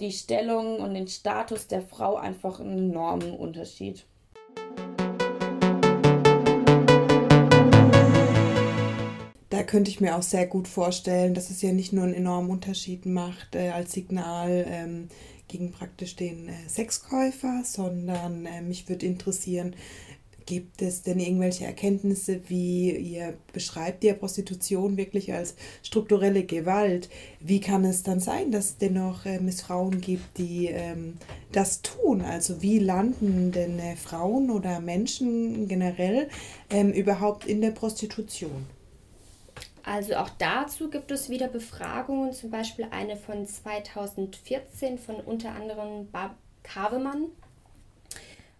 [0.00, 4.04] die Stellung und den Status der Frau einfach einen enormen Unterschied.
[9.50, 12.50] Da könnte ich mir auch sehr gut vorstellen, dass es ja nicht nur einen enormen
[12.50, 15.08] Unterschied macht äh, als Signal ähm,
[15.48, 19.74] gegen praktisch den äh, Sexkäufer, sondern äh, mich würde interessieren,
[20.48, 27.10] gibt es denn irgendwelche Erkenntnisse, wie ihr beschreibt ihr Prostitution wirklich als strukturelle Gewalt?
[27.38, 31.18] Wie kann es dann sein, dass es dennoch äh, es Frauen gibt, die ähm,
[31.52, 32.22] das tun?
[32.22, 36.30] Also wie landen denn äh, Frauen oder Menschen generell
[36.70, 38.64] ähm, überhaupt in der Prostitution?
[39.84, 46.06] Also auch dazu gibt es wieder Befragungen, zum Beispiel eine von 2014 von unter anderem
[46.06, 46.30] Bob
[46.62, 47.26] Kavemann.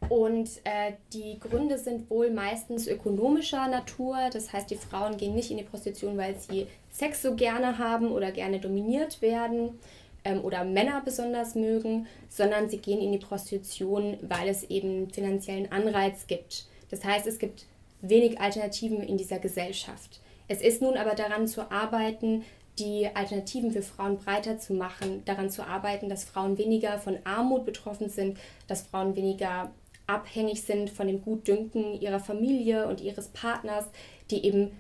[0.09, 4.17] Und äh, die Gründe sind wohl meistens ökonomischer Natur.
[4.33, 8.11] Das heißt, die Frauen gehen nicht in die Prostitution, weil sie Sex so gerne haben
[8.11, 9.79] oder gerne dominiert werden
[10.25, 15.71] ähm, oder Männer besonders mögen, sondern sie gehen in die Prostitution, weil es eben finanziellen
[15.73, 16.67] Anreiz gibt.
[16.91, 17.67] Das heißt, es gibt
[18.01, 20.21] wenig Alternativen in dieser Gesellschaft.
[20.47, 22.45] Es ist nun aber daran zu arbeiten,
[22.79, 27.65] die Alternativen für Frauen breiter zu machen, daran zu arbeiten, dass Frauen weniger von Armut
[27.65, 29.73] betroffen sind, dass Frauen weniger
[30.09, 33.85] abhängig sind von dem Gutdünken ihrer Familie und ihres Partners,
[34.31, 34.73] die eben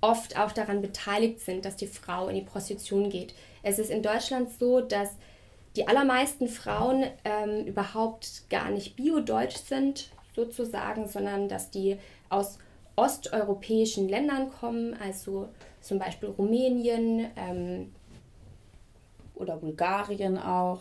[0.00, 3.34] oft auch daran beteiligt sind, dass die Frau in die Prostitution geht.
[3.62, 5.16] Es ist in Deutschland so, dass
[5.76, 11.96] die allermeisten Frauen ähm, überhaupt gar nicht biodeutsch sind, sozusagen, sondern dass die
[12.28, 12.58] aus
[12.96, 15.48] osteuropäischen Ländern kommen, also
[15.80, 17.92] zum Beispiel Rumänien ähm,
[19.34, 20.80] oder Bulgarien auch.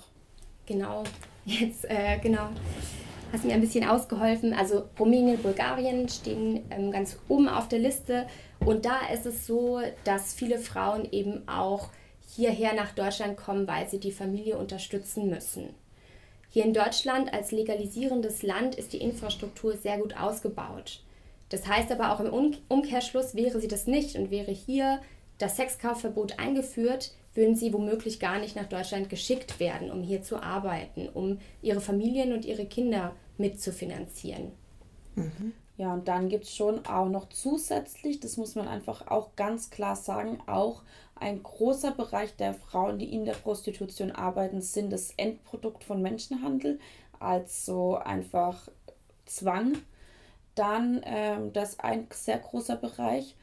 [0.65, 1.03] Genau,
[1.45, 2.49] jetzt äh, genau.
[3.33, 4.53] Hast mir ein bisschen ausgeholfen.
[4.53, 8.27] Also Rumänien, Bulgarien stehen ähm, ganz oben auf der Liste.
[8.59, 11.89] Und da ist es so, dass viele Frauen eben auch
[12.35, 15.69] hierher nach Deutschland kommen, weil sie die Familie unterstützen müssen.
[16.51, 21.01] Hier in Deutschland als legalisierendes Land ist die Infrastruktur sehr gut ausgebaut.
[21.49, 25.01] Das heißt aber auch im Umkehrschluss wäre sie das nicht und wäre hier
[25.39, 30.37] das Sexkaufverbot eingeführt, würden sie womöglich gar nicht nach Deutschland geschickt werden, um hier zu
[30.37, 34.51] arbeiten, um ihre Familien und ihre Kinder mitzufinanzieren.
[35.15, 35.53] Mhm.
[35.77, 39.71] Ja, und dann gibt es schon auch noch zusätzlich, das muss man einfach auch ganz
[39.71, 40.83] klar sagen, auch
[41.15, 46.79] ein großer Bereich der Frauen, die in der Prostitution arbeiten, sind das Endprodukt von Menschenhandel,
[47.19, 48.69] also einfach
[49.25, 49.77] Zwang
[50.55, 53.35] dann ähm, das ein sehr großer Bereich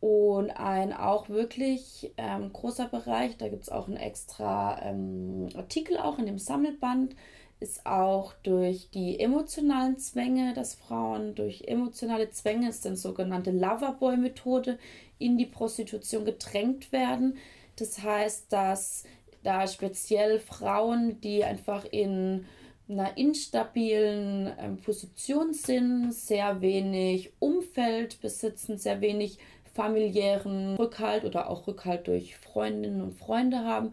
[0.00, 5.98] und ein auch wirklich ähm, großer Bereich, da gibt es auch einen extra ähm, Artikel
[5.98, 7.16] auch in dem Sammelband,
[7.58, 14.78] ist auch durch die emotionalen Zwänge, dass Frauen durch emotionale Zwänge, ist dann sogenannte Loverboy-Methode,
[15.18, 17.38] in die Prostitution gedrängt werden.
[17.76, 19.04] Das heißt, dass
[19.42, 22.44] da speziell Frauen, die einfach in
[22.88, 29.38] einer instabilen ähm, Position sind, sehr wenig Umfeld besitzen, sehr wenig
[29.74, 33.92] familiären Rückhalt oder auch Rückhalt durch Freundinnen und Freunde haben,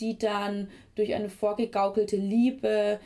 [0.00, 2.98] die dann durch eine vorgegaukelte Liebe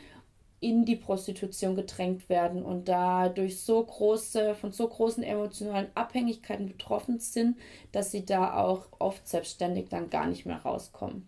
[0.61, 7.19] in die Prostitution gedrängt werden und dadurch so große, von so großen emotionalen Abhängigkeiten betroffen
[7.19, 7.57] sind,
[7.91, 11.27] dass sie da auch oft selbstständig dann gar nicht mehr rauskommen.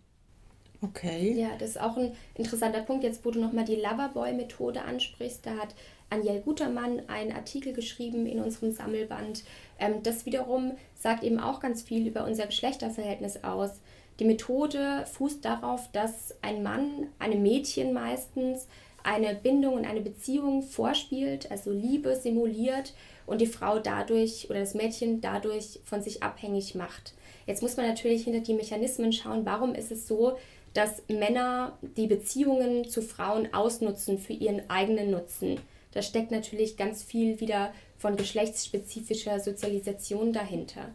[0.82, 1.32] Okay.
[1.34, 3.04] Ja, das ist auch ein interessanter Punkt.
[3.04, 5.74] Jetzt, wo du nochmal die Loverboy-Methode ansprichst, da hat
[6.10, 9.44] Anjel Gutermann einen Artikel geschrieben in unserem Sammelband.
[9.78, 13.80] Ähm, das wiederum sagt eben auch ganz viel über unser Geschlechterverhältnis aus.
[14.18, 18.68] Die Methode fußt darauf, dass ein Mann einem Mädchen meistens
[19.04, 22.94] eine Bindung und eine Beziehung vorspielt, also Liebe simuliert
[23.26, 27.14] und die Frau dadurch oder das Mädchen dadurch von sich abhängig macht.
[27.46, 30.36] Jetzt muss man natürlich hinter die Mechanismen schauen, warum ist es so,
[30.74, 35.60] dass Männer die Beziehungen zu Frauen ausnutzen für ihren eigenen Nutzen.
[35.92, 40.90] Da steckt natürlich ganz viel wieder von geschlechtsspezifischer Sozialisation dahinter.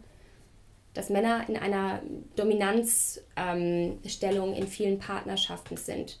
[0.98, 2.02] Dass Männer in einer
[2.34, 6.18] Dominanzstellung ähm, in vielen Partnerschaften sind.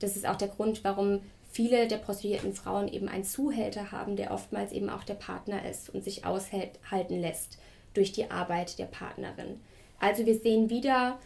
[0.00, 1.20] Das ist auch der Grund, warum
[1.52, 5.90] viele der prostituierten Frauen eben einen Zuhälter haben, der oftmals eben auch der Partner ist
[5.90, 7.58] und sich aushalten lässt
[7.94, 9.60] durch die Arbeit der Partnerin.
[10.00, 11.20] Also wir sehen wieder,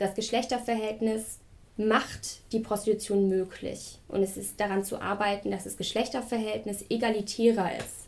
[0.00, 1.38] das Geschlechterverhältnis
[1.76, 4.00] macht die Prostitution möglich.
[4.08, 8.01] Und es ist daran zu arbeiten, dass das Geschlechterverhältnis egalitärer ist.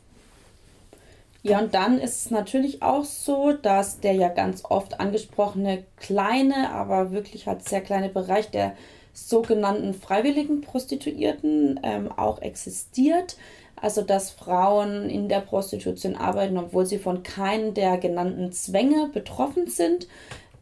[1.47, 6.71] Ja, und dann ist es natürlich auch so, dass der ja ganz oft angesprochene kleine,
[6.73, 8.75] aber wirklich halt sehr kleine Bereich der
[9.13, 13.37] sogenannten freiwilligen Prostituierten ähm, auch existiert.
[13.77, 19.67] Also dass Frauen in der Prostitution arbeiten, obwohl sie von keinem der genannten Zwänge betroffen
[19.67, 20.09] sind.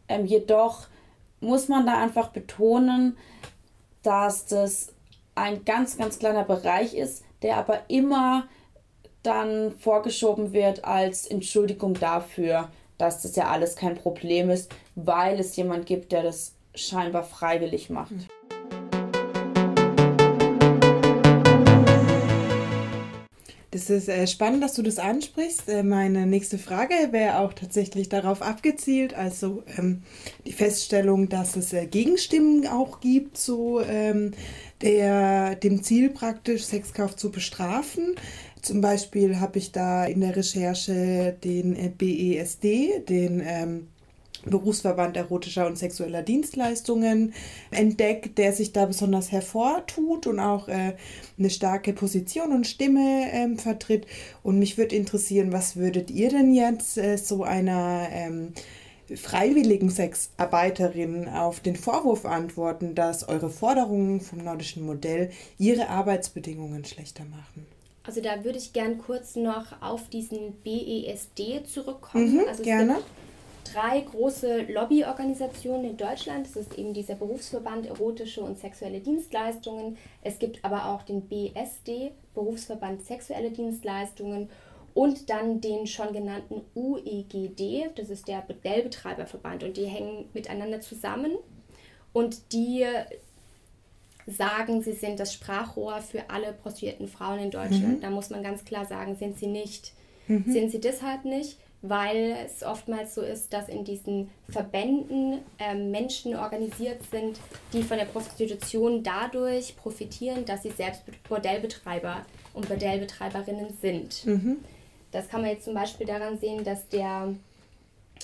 [0.09, 0.87] Ähm, jedoch
[1.39, 3.15] muss man da einfach betonen,
[4.01, 4.89] dass das
[5.33, 8.47] ein ganz, ganz kleiner Bereich ist, der aber immer
[9.23, 15.55] dann vorgeschoben wird als Entschuldigung dafür, dass das ja alles kein Problem ist, weil es
[15.55, 18.13] jemand gibt, der das scheinbar freiwillig macht.
[23.73, 25.67] Das ist äh, spannend, dass du das ansprichst.
[25.67, 30.03] Äh, meine nächste Frage wäre auch tatsächlich darauf abgezielt, also ähm,
[30.45, 34.33] die Feststellung, dass es äh, Gegenstimmen auch gibt zu ähm,
[34.83, 38.13] der, dem Ziel praktisch, Sexkauf zu bestrafen.
[38.63, 43.87] Zum Beispiel habe ich da in der Recherche den äh, BESD, den ähm,
[44.45, 47.33] Berufsverband erotischer und sexueller Dienstleistungen
[47.71, 50.95] entdeckt, der sich da besonders hervortut und auch äh,
[51.37, 54.07] eine starke Position und Stimme ähm, vertritt.
[54.43, 58.53] Und mich würde interessieren, was würdet ihr denn jetzt äh, so einer ähm,
[59.13, 67.25] freiwilligen Sexarbeiterin auf den Vorwurf antworten, dass eure Forderungen vom nordischen Modell ihre Arbeitsbedingungen schlechter
[67.25, 67.72] machen?
[68.05, 72.33] Also da würde ich gern kurz noch auf diesen BESD zurückkommen.
[72.33, 72.95] Mhm, also gerne.
[72.95, 73.05] Gibt,
[73.73, 76.45] drei große Lobbyorganisationen in Deutschland.
[76.45, 79.97] Das ist eben dieser Berufsverband Erotische und Sexuelle Dienstleistungen.
[80.21, 84.49] Es gibt aber auch den BSD, Berufsverband Sexuelle Dienstleistungen.
[84.93, 89.63] Und dann den schon genannten UEGD, das ist der Bordellbetreiberverband.
[89.63, 91.31] Und die hängen miteinander zusammen.
[92.11, 92.85] Und die
[94.27, 97.97] sagen, sie sind das Sprachrohr für alle prostituierten Frauen in Deutschland.
[97.97, 98.01] Mhm.
[98.01, 99.93] Da muss man ganz klar sagen, sind sie nicht.
[100.27, 100.45] Mhm.
[100.47, 106.35] Sind sie deshalb nicht, weil es oftmals so ist, dass in diesen Verbänden äh, Menschen
[106.35, 107.39] organisiert sind,
[107.73, 114.25] die von der Prostitution dadurch profitieren, dass sie selbst Bordellbetreiber und Bordellbetreiberinnen sind.
[114.25, 114.57] Mhm.
[115.11, 117.35] Das kann man jetzt zum Beispiel daran sehen, dass, der,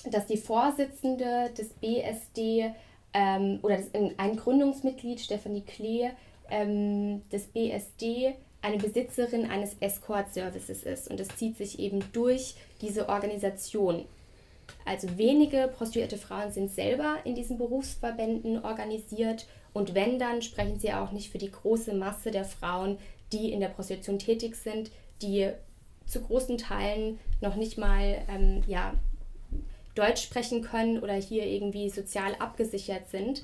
[0.09, 2.71] dass die Vorsitzende des BSD
[3.13, 6.09] ähm, oder das, ein Gründungsmitglied, Stefanie Klee,
[6.49, 11.09] ähm, des BSD eine Besitzerin eines Escort-Services ist.
[11.09, 14.05] Und das zieht sich eben durch diese Organisation.
[14.85, 20.93] Also wenige prostituierte Frauen sind selber in diesen Berufsverbänden organisiert und wenn, dann sprechen sie
[20.93, 22.97] auch nicht für die große Masse der Frauen,
[23.31, 24.91] die in der Prostitution tätig sind,
[25.21, 25.51] die
[26.05, 28.93] zu großen Teilen noch nicht mal ähm, ja,
[29.99, 33.43] Deutsch sprechen können oder hier irgendwie sozial abgesichert sind,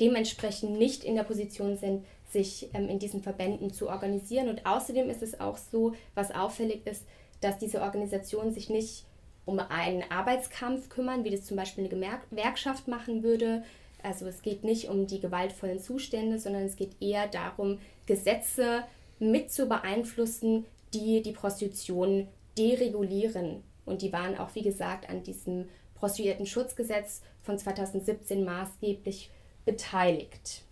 [0.00, 4.48] dementsprechend nicht in der Position sind, sich ähm, in diesen Verbänden zu organisieren.
[4.48, 7.04] Und außerdem ist es auch so, was auffällig ist,
[7.40, 9.04] dass diese Organisationen sich nicht
[9.44, 13.64] um einen Arbeitskampf kümmern, wie das zum Beispiel eine Gewerkschaft machen würde.
[14.02, 18.84] Also es geht nicht um die gewaltvollen Zustände, sondern es geht eher darum, Gesetze
[19.18, 23.62] mit zu beeinflussen, die die Prostitution deregulieren.
[23.84, 29.30] Und die waren auch, wie gesagt, an diesem Prostituierten-Schutzgesetz von 2017 maßgeblich
[29.64, 30.62] beteiligt.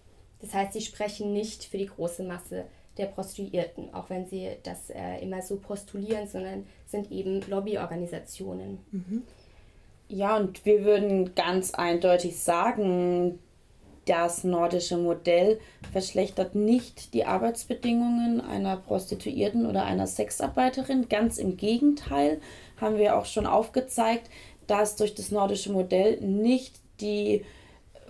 [0.40, 2.64] Das heißt, sie sprechen nicht für die große Masse
[2.96, 8.78] der Prostituierten, auch wenn sie das äh, immer so postulieren, sondern sind eben Lobbyorganisationen.
[8.90, 9.22] Mhm.
[10.08, 13.38] Ja, und wir würden ganz eindeutig sagen,
[14.06, 15.60] das nordische Modell
[15.92, 21.08] verschlechtert nicht die Arbeitsbedingungen einer Prostituierten oder einer Sexarbeiterin.
[21.08, 22.40] Ganz im Gegenteil
[22.80, 24.30] haben wir auch schon aufgezeigt,
[24.66, 27.44] dass durch das nordische Modell nicht die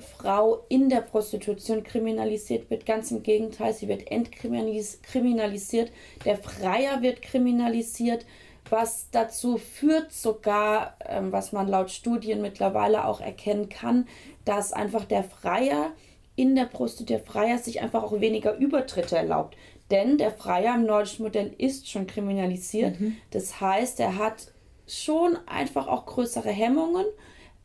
[0.00, 2.86] Frau in der Prostitution kriminalisiert wird.
[2.86, 5.92] Ganz im Gegenteil, sie wird entkriminalisiert.
[6.24, 8.24] Der Freier wird kriminalisiert,
[8.68, 14.06] was dazu führt sogar, ähm, was man laut Studien mittlerweile auch erkennen kann,
[14.44, 15.92] dass einfach der Freier
[16.36, 19.56] in der Prostitution der Freier sich einfach auch weniger Übertritte erlaubt.
[19.90, 23.00] Denn der Freier im nordischen Modell ist schon kriminalisiert.
[23.00, 23.16] Mhm.
[23.30, 24.52] Das heißt, er hat
[24.86, 27.06] schon einfach auch größere Hemmungen,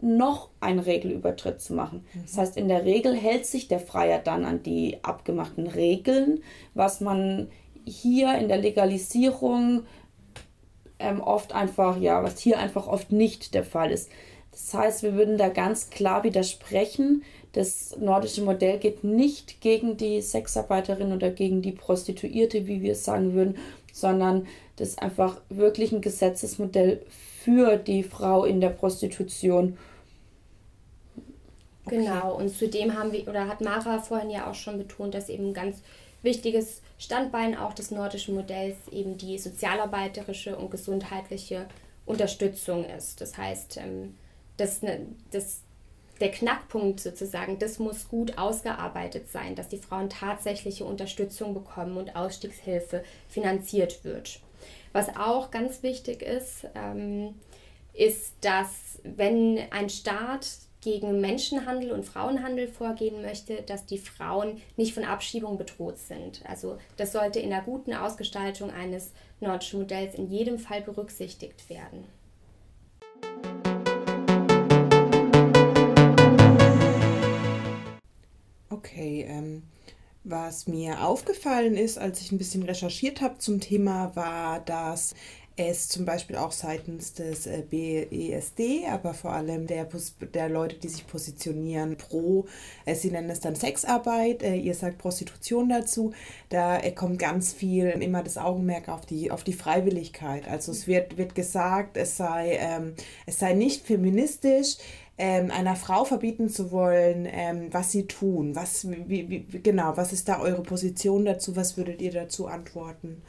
[0.02, 2.06] noch einen Regelübertritt zu machen.
[2.14, 2.22] Mhm.
[2.24, 7.02] Das heißt, in der Regel hält sich der Freier dann an die abgemachten Regeln, was
[7.02, 7.50] man
[7.86, 9.84] hier in der Legalisierung
[11.00, 14.10] ähm, oft einfach, ja, was hier einfach oft nicht der Fall ist.
[14.56, 17.24] Das heißt, wir würden da ganz klar widersprechen.
[17.52, 23.04] Das nordische Modell geht nicht gegen die Sexarbeiterin oder gegen die Prostituierte, wie wir es
[23.04, 23.58] sagen würden,
[23.92, 24.48] sondern
[24.78, 27.06] das ist einfach wirklich ein Gesetzesmodell
[27.44, 29.78] für die Frau in der Prostitution.
[31.86, 31.98] Okay.
[31.98, 35.50] Genau, und zudem haben wir, oder hat Mara vorhin ja auch schon betont, dass eben
[35.50, 35.82] ein ganz
[36.24, 41.68] wichtiges Standbein auch des nordischen Modells eben die sozialarbeiterische und gesundheitliche
[42.06, 43.20] Unterstützung ist.
[43.20, 44.16] Das heißt, ähm,
[44.58, 44.82] das,
[45.32, 45.62] das,
[46.20, 52.16] der Knackpunkt sozusagen, das muss gut ausgearbeitet sein, dass die Frauen tatsächliche Unterstützung bekommen und
[52.16, 54.40] Ausstiegshilfe finanziert wird.
[54.94, 57.36] Was auch ganz wichtig ist, ähm,
[57.94, 60.48] ist, dass wenn ein Staat
[60.86, 66.42] gegen Menschenhandel und Frauenhandel vorgehen möchte, dass die Frauen nicht von Abschiebung bedroht sind.
[66.48, 72.06] Also das sollte in der guten Ausgestaltung eines nordischen Modells in jedem Fall berücksichtigt werden.
[78.76, 79.64] Okay, ähm,
[80.26, 85.16] was mir aufgefallen ist, als ich ein bisschen recherchiert habe zum Thema, war, dass
[85.56, 89.88] es zum Beispiel auch seitens des äh, BESD, aber vor allem der,
[90.34, 92.48] der Leute, die sich positionieren pro,
[92.86, 96.12] äh, sie nennen es dann Sexarbeit, äh, ihr sagt Prostitution dazu,
[96.50, 100.46] da kommt ganz viel immer das Augenmerk auf die, auf die Freiwilligkeit.
[100.50, 102.96] Also es wird, wird gesagt, es sei, ähm,
[103.26, 104.76] es sei nicht feministisch,
[105.18, 108.56] ähm, einer Frau verbieten zu wollen, ähm, was sie tun.
[108.56, 111.56] Was, wie, wie, genau, was ist da eure Position dazu?
[111.56, 113.22] Was würdet ihr dazu antworten?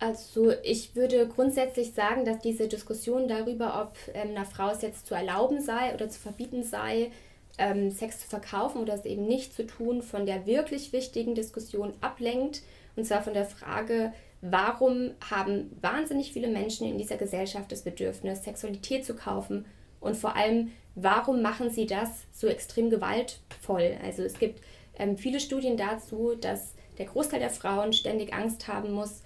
[0.00, 5.06] Also ich würde grundsätzlich sagen, dass diese Diskussion darüber, ob ähm, einer Frau es jetzt
[5.06, 7.10] zu erlauben sei oder zu verbieten sei,
[7.58, 11.92] ähm, Sex zu verkaufen oder es eben nicht zu tun, von der wirklich wichtigen Diskussion
[12.00, 12.62] ablenkt.
[12.96, 18.44] Und zwar von der Frage, warum haben wahnsinnig viele Menschen in dieser Gesellschaft das Bedürfnis,
[18.44, 19.66] Sexualität zu kaufen?
[20.00, 23.96] Und vor allem, warum machen sie das so extrem gewaltvoll?
[24.04, 24.62] Also es gibt
[24.98, 29.22] ähm, viele Studien dazu, dass der Großteil der Frauen ständig Angst haben muss,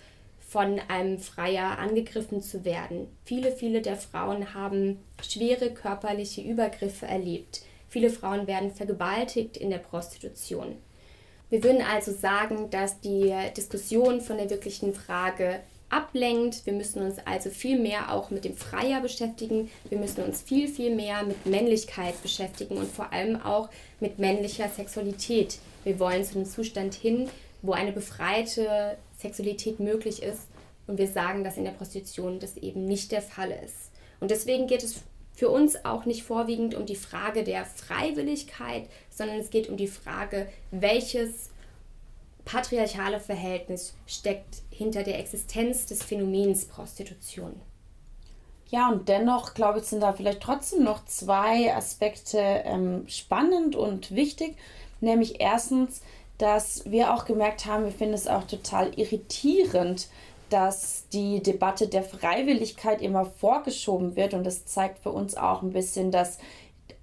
[0.53, 3.09] von einem Freier angegriffen zu werden.
[3.25, 7.63] Viele, viele der Frauen haben schwere körperliche Übergriffe erlebt.
[7.89, 10.77] Viele Frauen werden vergewaltigt in der Prostitution.
[11.49, 15.61] Wir würden also sagen, dass die Diskussion von der wirklichen Frage
[15.93, 16.65] ablenkt.
[16.65, 19.71] Wir müssen uns also viel mehr auch mit dem Freier beschäftigen.
[19.89, 23.69] Wir müssen uns viel, viel mehr mit Männlichkeit beschäftigen und vor allem auch
[24.01, 25.59] mit männlicher Sexualität.
[25.85, 27.29] Wir wollen zu einem Zustand hin,
[27.61, 30.49] wo eine befreite Sexualität möglich ist.
[30.87, 33.93] Und wir sagen, dass in der Prostitution das eben nicht der Fall ist.
[34.19, 35.03] Und deswegen geht es
[35.35, 39.89] für uns auch nicht vorwiegend um die Frage der Freiwilligkeit, sondern es geht um die
[39.89, 41.52] Frage, welches
[42.45, 47.61] patriarchale Verhältnis steckt hinter der Existenz des Phänomens Prostitution.
[48.69, 54.15] Ja, und dennoch, glaube ich, sind da vielleicht trotzdem noch zwei Aspekte ähm, spannend und
[54.15, 54.57] wichtig.
[55.03, 56.01] Nämlich erstens,
[56.39, 60.09] dass wir auch gemerkt haben, wir finden es auch total irritierend,
[60.49, 64.33] dass die Debatte der Freiwilligkeit immer vorgeschoben wird.
[64.33, 66.39] Und das zeigt für uns auch ein bisschen, dass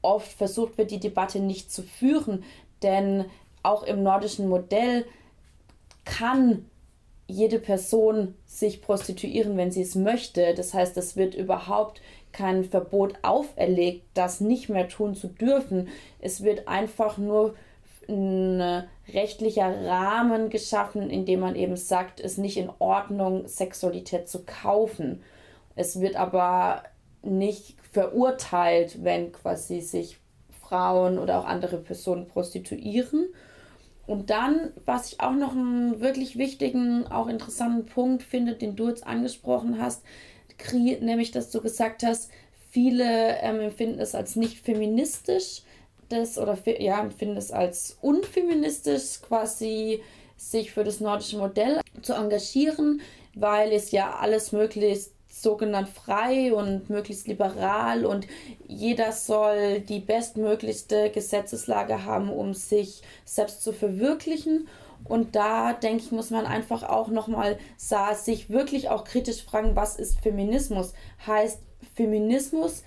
[0.02, 2.44] oft versucht wird, die Debatte nicht zu führen.
[2.82, 3.26] Denn
[3.62, 5.06] auch im nordischen Modell
[6.10, 6.66] kann
[7.28, 10.56] jede Person sich prostituieren, wenn sie es möchte.
[10.56, 12.02] Das heißt, es wird überhaupt
[12.32, 15.88] kein Verbot auferlegt, das nicht mehr tun zu dürfen.
[16.20, 17.56] Es wird einfach nur
[18.08, 18.84] ein
[19.14, 24.44] rechtlicher Rahmen geschaffen, in dem man eben sagt, es ist nicht in Ordnung, Sexualität zu
[24.46, 25.22] kaufen.
[25.76, 26.84] Es wird aber
[27.22, 30.18] nicht verurteilt, wenn quasi sich
[30.62, 33.28] Frauen oder auch andere Personen prostituieren.
[34.10, 38.88] Und dann, was ich auch noch einen wirklich wichtigen, auch interessanten Punkt finde, den du
[38.90, 40.02] jetzt angesprochen hast,
[40.74, 42.32] nämlich, dass du gesagt hast,
[42.72, 45.62] viele ähm, empfinden es als nicht feministisch
[46.10, 50.02] das oder ja, empfinden es als unfeministisch, quasi
[50.38, 53.02] sich für das nordische Modell zu engagieren,
[53.36, 58.28] weil es ja alles möglichst sogenannt frei und möglichst liberal und
[58.68, 64.68] jeder soll die bestmöglichste Gesetzeslage haben, um sich selbst zu verwirklichen.
[65.06, 69.96] Und da denke ich, muss man einfach auch nochmal sich wirklich auch kritisch fragen, was
[69.96, 70.94] ist Feminismus?
[71.26, 71.62] Heißt
[71.96, 72.84] Feminismus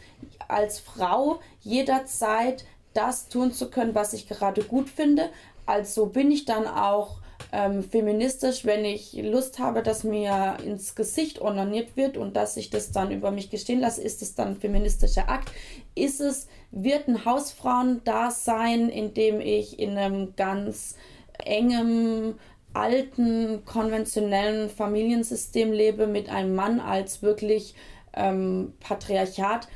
[0.46, 5.30] als Frau jederzeit das tun zu können, was ich gerade gut finde.
[5.64, 7.21] Also bin ich dann auch
[7.52, 12.70] ähm, feministisch, wenn ich Lust habe, dass mir ins Gesicht onaniert wird und dass ich
[12.70, 15.52] das dann über mich gestehen lasse, ist es dann ein feministischer Akt?
[15.94, 20.96] Ist es, wird ein Hausfrauendasein, in dem ich in einem ganz
[21.44, 22.36] engem,
[22.72, 27.74] alten, konventionellen Familiensystem lebe mit einem Mann als wirklich
[28.14, 29.68] ähm, Patriarchat?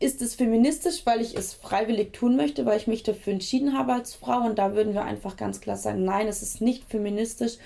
[0.00, 3.94] Ist es feministisch, weil ich es freiwillig tun möchte, weil ich mich dafür entschieden habe
[3.94, 4.46] als Frau.
[4.46, 7.58] Und da würden wir einfach ganz klar sagen, nein, es ist nicht feministisch.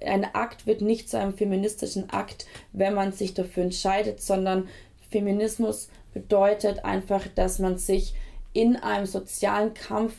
[0.00, 4.68] Ein Akt wird nicht zu einem feministischen Akt, wenn man sich dafür entscheidet, sondern
[5.10, 8.14] Feminismus bedeutet einfach, dass man sich
[8.52, 10.14] in einem sozialen Kampf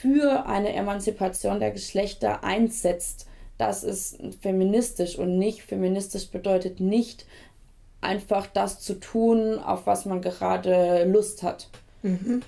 [0.00, 3.26] für eine Emanzipation der Geschlechter einsetzt.
[3.58, 7.26] Das ist feministisch und nicht feministisch bedeutet nicht,
[8.00, 11.68] einfach das zu tun, auf was man gerade Lust hat.
[12.02, 12.42] Mhm.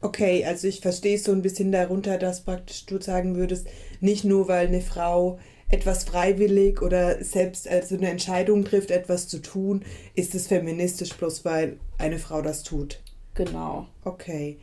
[0.00, 3.66] Okay, also ich verstehe so ein bisschen darunter, dass praktisch du sagen würdest,
[4.00, 5.38] nicht nur weil eine Frau
[5.68, 9.84] etwas freiwillig oder selbst also eine Entscheidung trifft, etwas zu tun,
[10.14, 13.00] ist es feministisch, bloß weil eine Frau das tut.
[13.34, 13.86] Genau.
[14.04, 14.58] Okay.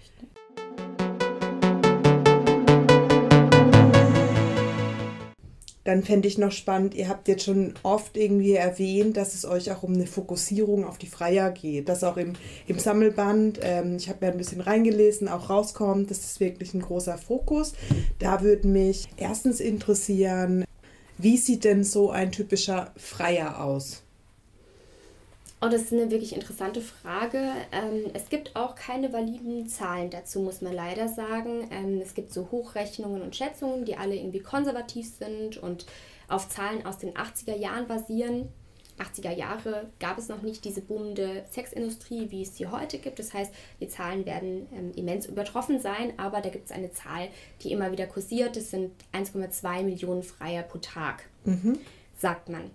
[5.85, 9.71] Dann fände ich noch spannend, ihr habt jetzt schon oft irgendwie erwähnt, dass es euch
[9.71, 11.87] auch um eine Fokussierung auf die Freier geht.
[11.87, 12.33] Dass auch im,
[12.67, 16.81] im Sammelband, ähm, ich habe ja ein bisschen reingelesen, auch rauskommt, das ist wirklich ein
[16.81, 17.73] großer Fokus.
[18.17, 20.65] Da würde mich erstens interessieren,
[21.19, 24.04] wie sieht denn so ein typischer Freier aus?
[25.65, 27.39] Oh, das ist eine wirklich interessante Frage.
[27.71, 31.67] Ähm, es gibt auch keine validen Zahlen dazu, muss man leider sagen.
[31.71, 35.87] Ähm, es gibt so Hochrechnungen und Schätzungen, die alle irgendwie konservativ sind und
[36.27, 38.49] auf Zahlen aus den 80er Jahren basieren.
[38.99, 43.17] 80er Jahre gab es noch nicht diese boomende Sexindustrie, wie es sie heute gibt.
[43.17, 47.29] Das heißt, die Zahlen werden ähm, immens übertroffen sein, aber da gibt es eine Zahl,
[47.61, 48.55] die immer wieder kursiert.
[48.55, 51.79] Das sind 1,2 Millionen Freier pro Tag, mhm.
[52.17, 52.69] sagt man.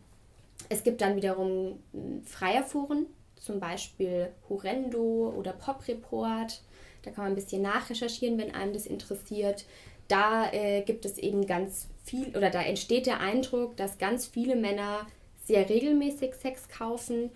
[0.70, 3.06] Es gibt dann wiederum hm, Freierforen,
[3.36, 6.62] zum Beispiel Horrendo oder Pop Report.
[7.02, 9.66] Da kann man ein bisschen nachrecherchieren, wenn einem das interessiert.
[10.08, 14.56] Da äh, gibt es eben ganz viel, oder da entsteht der Eindruck, dass ganz viele
[14.56, 15.06] Männer
[15.44, 17.30] sehr regelmäßig Sex kaufen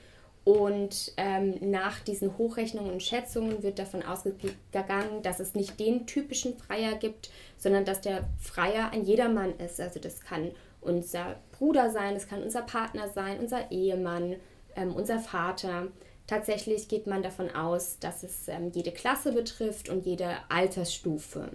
[0.44, 6.58] und ähm, nach diesen Hochrechnungen und Schätzungen wird davon ausgegangen, dass es nicht den typischen
[6.58, 9.80] Freier gibt, sondern dass der Freier ein jedermann ist.
[9.80, 10.50] Also das kann
[10.82, 14.36] unser Bruder sein, es kann unser Partner sein, unser Ehemann,
[14.76, 15.88] ähm, unser Vater.
[16.26, 21.50] Tatsächlich geht man davon aus, dass es ähm, jede Klasse betrifft und jede Altersstufe.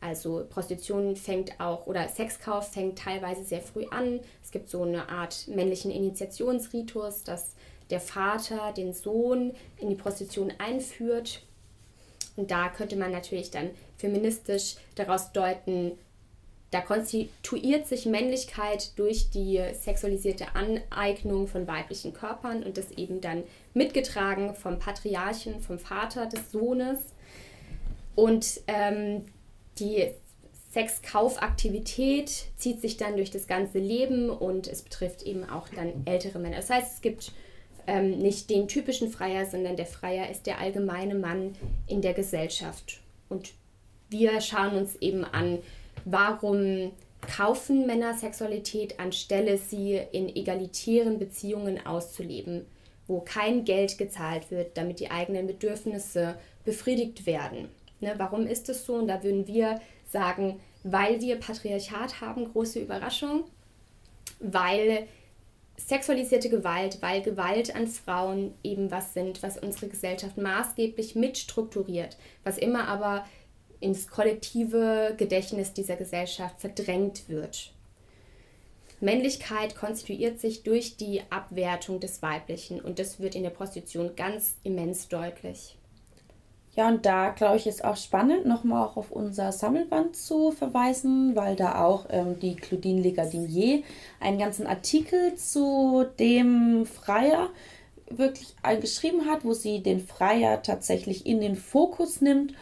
[0.00, 4.20] Also Prostitution fängt auch oder Sexkauf fängt teilweise sehr früh an.
[4.42, 7.54] Es gibt so eine Art männlichen Initiationsritus, dass
[7.90, 11.42] der Vater den Sohn in die Prostitution einführt.
[12.36, 15.92] Und da könnte man natürlich dann feministisch daraus deuten,
[16.72, 23.44] da konstituiert sich Männlichkeit durch die sexualisierte Aneignung von weiblichen Körpern und das eben dann
[23.74, 26.98] mitgetragen vom Patriarchen, vom Vater des Sohnes.
[28.14, 29.26] Und ähm,
[29.78, 30.12] die
[30.72, 36.38] Sexkaufaktivität zieht sich dann durch das ganze Leben und es betrifft eben auch dann ältere
[36.38, 36.56] Männer.
[36.56, 37.32] Das heißt, es gibt
[37.86, 41.54] ähm, nicht den typischen Freier, sondern der Freier ist der allgemeine Mann
[41.86, 43.00] in der Gesellschaft.
[43.28, 43.52] Und
[44.08, 45.58] wir schauen uns eben an,
[46.04, 52.66] warum kaufen Männer Sexualität, anstelle sie in egalitären Beziehungen auszuleben,
[53.06, 57.68] wo kein Geld gezahlt wird, damit die eigenen Bedürfnisse befriedigt werden.
[58.00, 58.94] Ne, warum ist es so?
[58.94, 63.44] Und da würden wir sagen, weil wir Patriarchat haben, große Überraschung,
[64.40, 65.06] weil
[65.76, 72.58] sexualisierte Gewalt, weil Gewalt an Frauen eben was sind, was unsere Gesellschaft maßgeblich mitstrukturiert, was
[72.58, 73.24] immer aber
[73.82, 77.72] ins kollektive Gedächtnis dieser Gesellschaft verdrängt wird.
[79.00, 84.54] Männlichkeit konstituiert sich durch die Abwertung des Weiblichen und das wird in der Prostitution ganz
[84.62, 85.76] immens deutlich.
[86.74, 91.36] Ja, und da glaube ich, ist auch spannend, nochmal auch auf unser Sammelband zu verweisen,
[91.36, 93.82] weil da auch ähm, die Claudine Legardinier
[94.20, 97.50] einen ganzen Artikel zu dem Freier
[98.08, 102.54] wirklich geschrieben hat, wo sie den Freier tatsächlich in den Fokus nimmt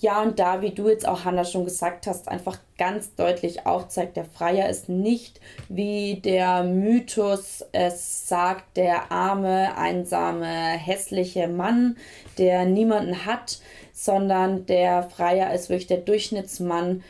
[0.00, 4.16] ja, und da, wie du jetzt auch, Hanna, schon gesagt hast, einfach ganz deutlich aufzeigt,
[4.16, 11.96] der Freier ist nicht, wie der Mythos es sagt, der arme, einsame, hässliche Mann,
[12.38, 13.60] der niemanden hat,
[13.94, 17.02] sondern der Freier ist wirklich der Durchschnittsmann.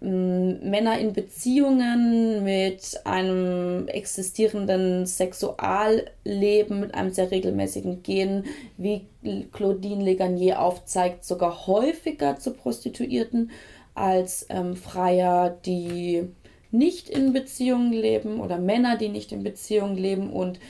[0.00, 8.44] Männer in Beziehungen mit einem existierenden Sexualleben, mit einem sehr regelmäßigen Gehen,
[8.76, 9.06] wie
[9.50, 13.50] Claudine Legarnier aufzeigt, sogar häufiger zu Prostituierten
[13.96, 16.28] als ähm, Freier, die
[16.70, 20.60] nicht in Beziehungen leben oder Männer, die nicht in Beziehungen leben und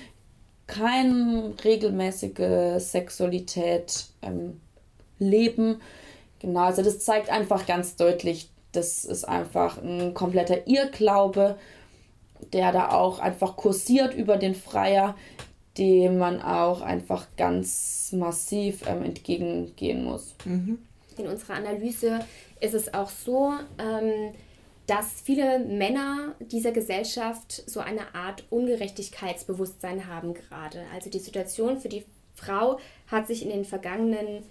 [0.67, 4.61] keine regelmäßige Sexualität ähm,
[5.19, 5.81] leben.
[6.41, 11.57] Genau, also das zeigt einfach ganz deutlich, das ist einfach ein kompletter Irrglaube,
[12.53, 15.17] der da auch einfach kursiert über den Freier,
[15.77, 20.35] dem man auch einfach ganz massiv ähm, entgegengehen muss.
[20.45, 20.79] Mhm.
[21.17, 22.21] In unserer Analyse
[22.61, 24.35] ist es auch so, ähm,
[24.87, 30.85] dass viele Männer dieser Gesellschaft so eine Art Ungerechtigkeitsbewusstsein haben gerade.
[30.95, 32.05] Also die Situation für die
[32.35, 34.45] Frau hat sich in den vergangenen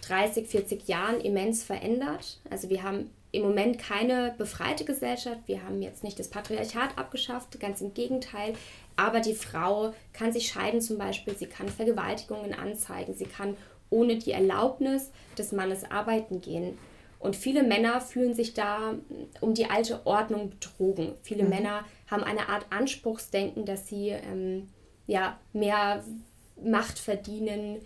[0.00, 2.40] 30, 40 Jahren immens verändert.
[2.50, 5.40] Also wir haben im Moment keine befreite Gesellschaft.
[5.46, 8.54] Wir haben jetzt nicht das Patriarchat abgeschafft, ganz im Gegenteil.
[8.96, 13.56] Aber die Frau kann sich scheiden zum Beispiel, sie kann Vergewaltigungen anzeigen, sie kann
[13.88, 16.78] ohne die Erlaubnis des Mannes arbeiten gehen.
[17.18, 18.94] Und viele Männer fühlen sich da
[19.40, 21.12] um die alte Ordnung betrogen.
[21.22, 21.50] Viele mhm.
[21.50, 24.68] Männer haben eine Art Anspruchsdenken, dass sie ähm,
[25.06, 26.04] ja, mehr
[26.62, 27.80] Macht verdienen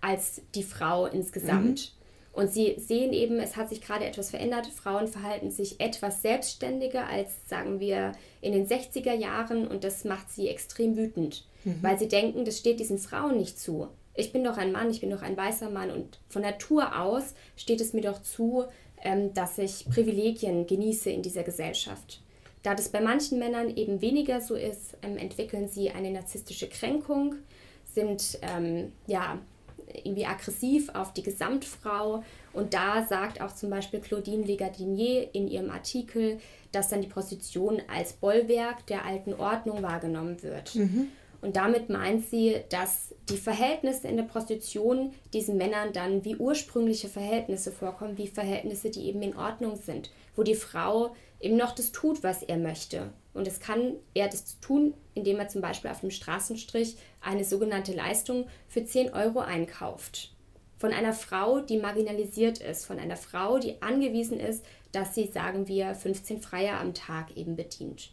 [0.00, 1.92] als die Frau insgesamt.
[1.92, 2.40] Mhm.
[2.40, 4.66] Und sie sehen eben, es hat sich gerade etwas verändert.
[4.66, 9.66] Frauen verhalten sich etwas selbstständiger als, sagen wir, in den 60er Jahren.
[9.66, 11.78] Und das macht sie extrem wütend, mhm.
[11.82, 13.88] weil sie denken, das steht diesen Frauen nicht zu
[14.18, 17.34] ich bin doch ein Mann, ich bin doch ein weißer Mann und von Natur aus
[17.56, 18.64] steht es mir doch zu,
[19.02, 22.20] ähm, dass ich Privilegien genieße in dieser Gesellschaft.
[22.64, 27.36] Da das bei manchen Männern eben weniger so ist, ähm, entwickeln sie eine narzisstische Kränkung,
[27.94, 29.38] sind ähm, ja
[29.94, 32.22] irgendwie aggressiv auf die Gesamtfrau.
[32.52, 36.38] Und da sagt auch zum Beispiel Claudine Legardinier in ihrem Artikel,
[36.72, 40.74] dass dann die Prostitution als Bollwerk der alten Ordnung wahrgenommen wird.
[40.74, 41.08] Mhm.
[41.40, 47.08] Und damit meint sie, dass die Verhältnisse in der Prostitution diesen Männern dann wie ursprüngliche
[47.08, 51.92] Verhältnisse vorkommen, wie Verhältnisse, die eben in Ordnung sind, wo die Frau eben noch das
[51.92, 53.12] tut, was er möchte.
[53.34, 57.92] Und es kann er das tun, indem er zum Beispiel auf dem Straßenstrich eine sogenannte
[57.92, 60.34] Leistung für 10 Euro einkauft.
[60.76, 65.68] Von einer Frau, die marginalisiert ist, von einer Frau, die angewiesen ist, dass sie, sagen
[65.68, 68.10] wir, 15 Freier am Tag eben bedient.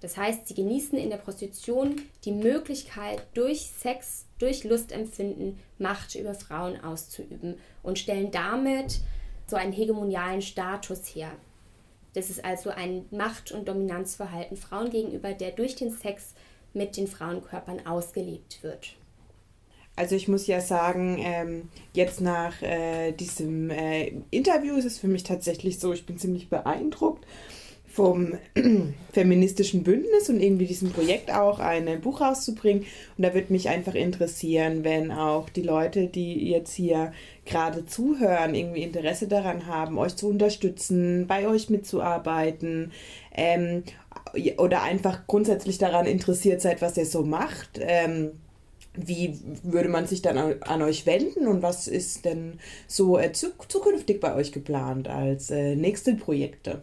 [0.00, 6.34] Das heißt, sie genießen in der Prostitution die Möglichkeit, durch Sex, durch Lustempfinden Macht über
[6.34, 9.00] Frauen auszuüben und stellen damit
[9.46, 11.32] so einen hegemonialen Status her.
[12.14, 16.34] Das ist also ein Macht- und Dominanzverhalten Frauen gegenüber, der durch den Sex
[16.74, 18.94] mit den Frauenkörpern ausgelebt wird.
[19.96, 25.08] Also ich muss ja sagen, ähm, jetzt nach äh, diesem äh, Interview ist es für
[25.08, 27.26] mich tatsächlich so, ich bin ziemlich beeindruckt
[27.90, 28.34] vom
[29.12, 32.84] feministischen Bündnis und irgendwie diesem Projekt auch ein Buch rauszubringen.
[33.16, 37.12] Und da würde mich einfach interessieren, wenn auch die Leute, die jetzt hier
[37.44, 42.92] gerade zuhören, irgendwie Interesse daran haben, euch zu unterstützen, bei euch mitzuarbeiten
[43.34, 43.82] ähm,
[44.58, 47.80] oder einfach grundsätzlich daran interessiert seid, was ihr so macht.
[47.80, 48.32] Ähm,
[48.94, 54.20] wie würde man sich dann an, euch wenden und was ist denn so äh, zukünftig
[54.20, 56.82] bei euch geplant als äh, nächste Projekte?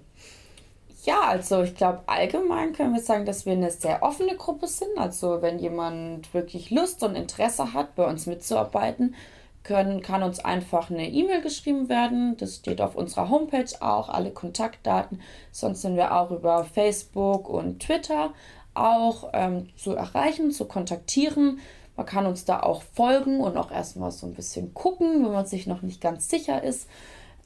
[1.06, 4.98] Ja, also ich glaube, allgemein können wir sagen, dass wir eine sehr offene Gruppe sind.
[4.98, 9.14] Also wenn jemand wirklich Lust und Interesse hat, bei uns mitzuarbeiten,
[9.62, 12.38] können, kann uns einfach eine E-Mail geschrieben werden.
[12.38, 15.22] Das steht auf unserer Homepage auch, alle Kontaktdaten.
[15.52, 18.34] Sonst sind wir auch über Facebook und Twitter
[18.74, 21.60] auch ähm, zu erreichen, zu kontaktieren.
[21.98, 25.46] Man kann uns da auch folgen und auch erstmal so ein bisschen gucken, wenn man
[25.46, 26.88] sich noch nicht ganz sicher ist.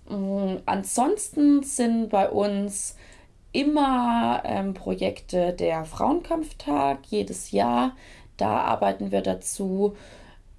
[0.10, 2.96] Ähm, ansonsten sind bei uns
[3.52, 7.96] immer ähm, Projekte der Frauenkampftag jedes Jahr.
[8.38, 9.96] Da arbeiten wir dazu,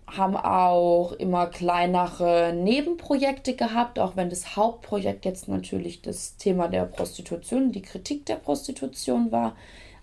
[0.06, 6.84] haben auch immer kleinere Nebenprojekte gehabt, auch wenn das Hauptprojekt jetzt natürlich das Thema der
[6.84, 9.56] Prostitution, die Kritik der Prostitution war.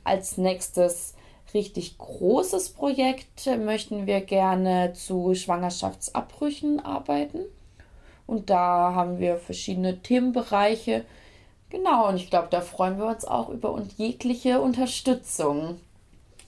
[0.04, 1.16] Als nächstes
[1.54, 7.40] richtig großes Projekt möchten wir gerne zu Schwangerschaftsabbrüchen arbeiten.
[8.26, 11.06] Und da haben wir verschiedene Themenbereiche,
[11.70, 15.80] Genau, und ich glaube, da freuen wir uns auch über und jegliche Unterstützung.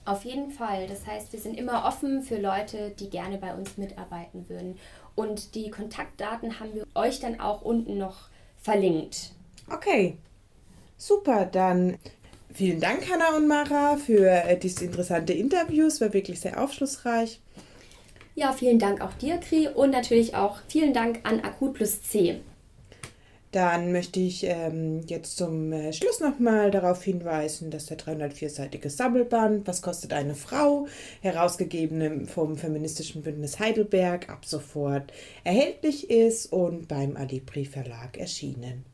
[0.06, 0.86] Auf jeden Fall.
[0.86, 4.78] Das heißt, wir sind immer offen für Leute, die gerne bei uns mitarbeiten würden.
[5.14, 8.28] Und die Kontaktdaten haben wir euch dann auch unten noch
[8.60, 9.32] verlinkt.
[9.70, 10.16] Okay,
[10.96, 11.44] super.
[11.44, 11.98] Dann
[12.52, 16.00] vielen Dank, Hanna und Mara, für äh, diese interessante Interviews.
[16.00, 17.40] War wirklich sehr aufschlussreich.
[18.34, 22.40] Ja, vielen Dank auch dir, Kri, und natürlich auch vielen Dank an Akut plus C.
[23.52, 29.66] Dann möchte ich ähm, jetzt zum äh, Schluss nochmal darauf hinweisen, dass der 304-seitige Sammelband,
[29.66, 30.86] Was kostet eine Frau,
[31.20, 38.89] herausgegeben vom Feministischen Bündnis Heidelberg, ab sofort erhältlich ist und beim Alibri Verlag erschienen.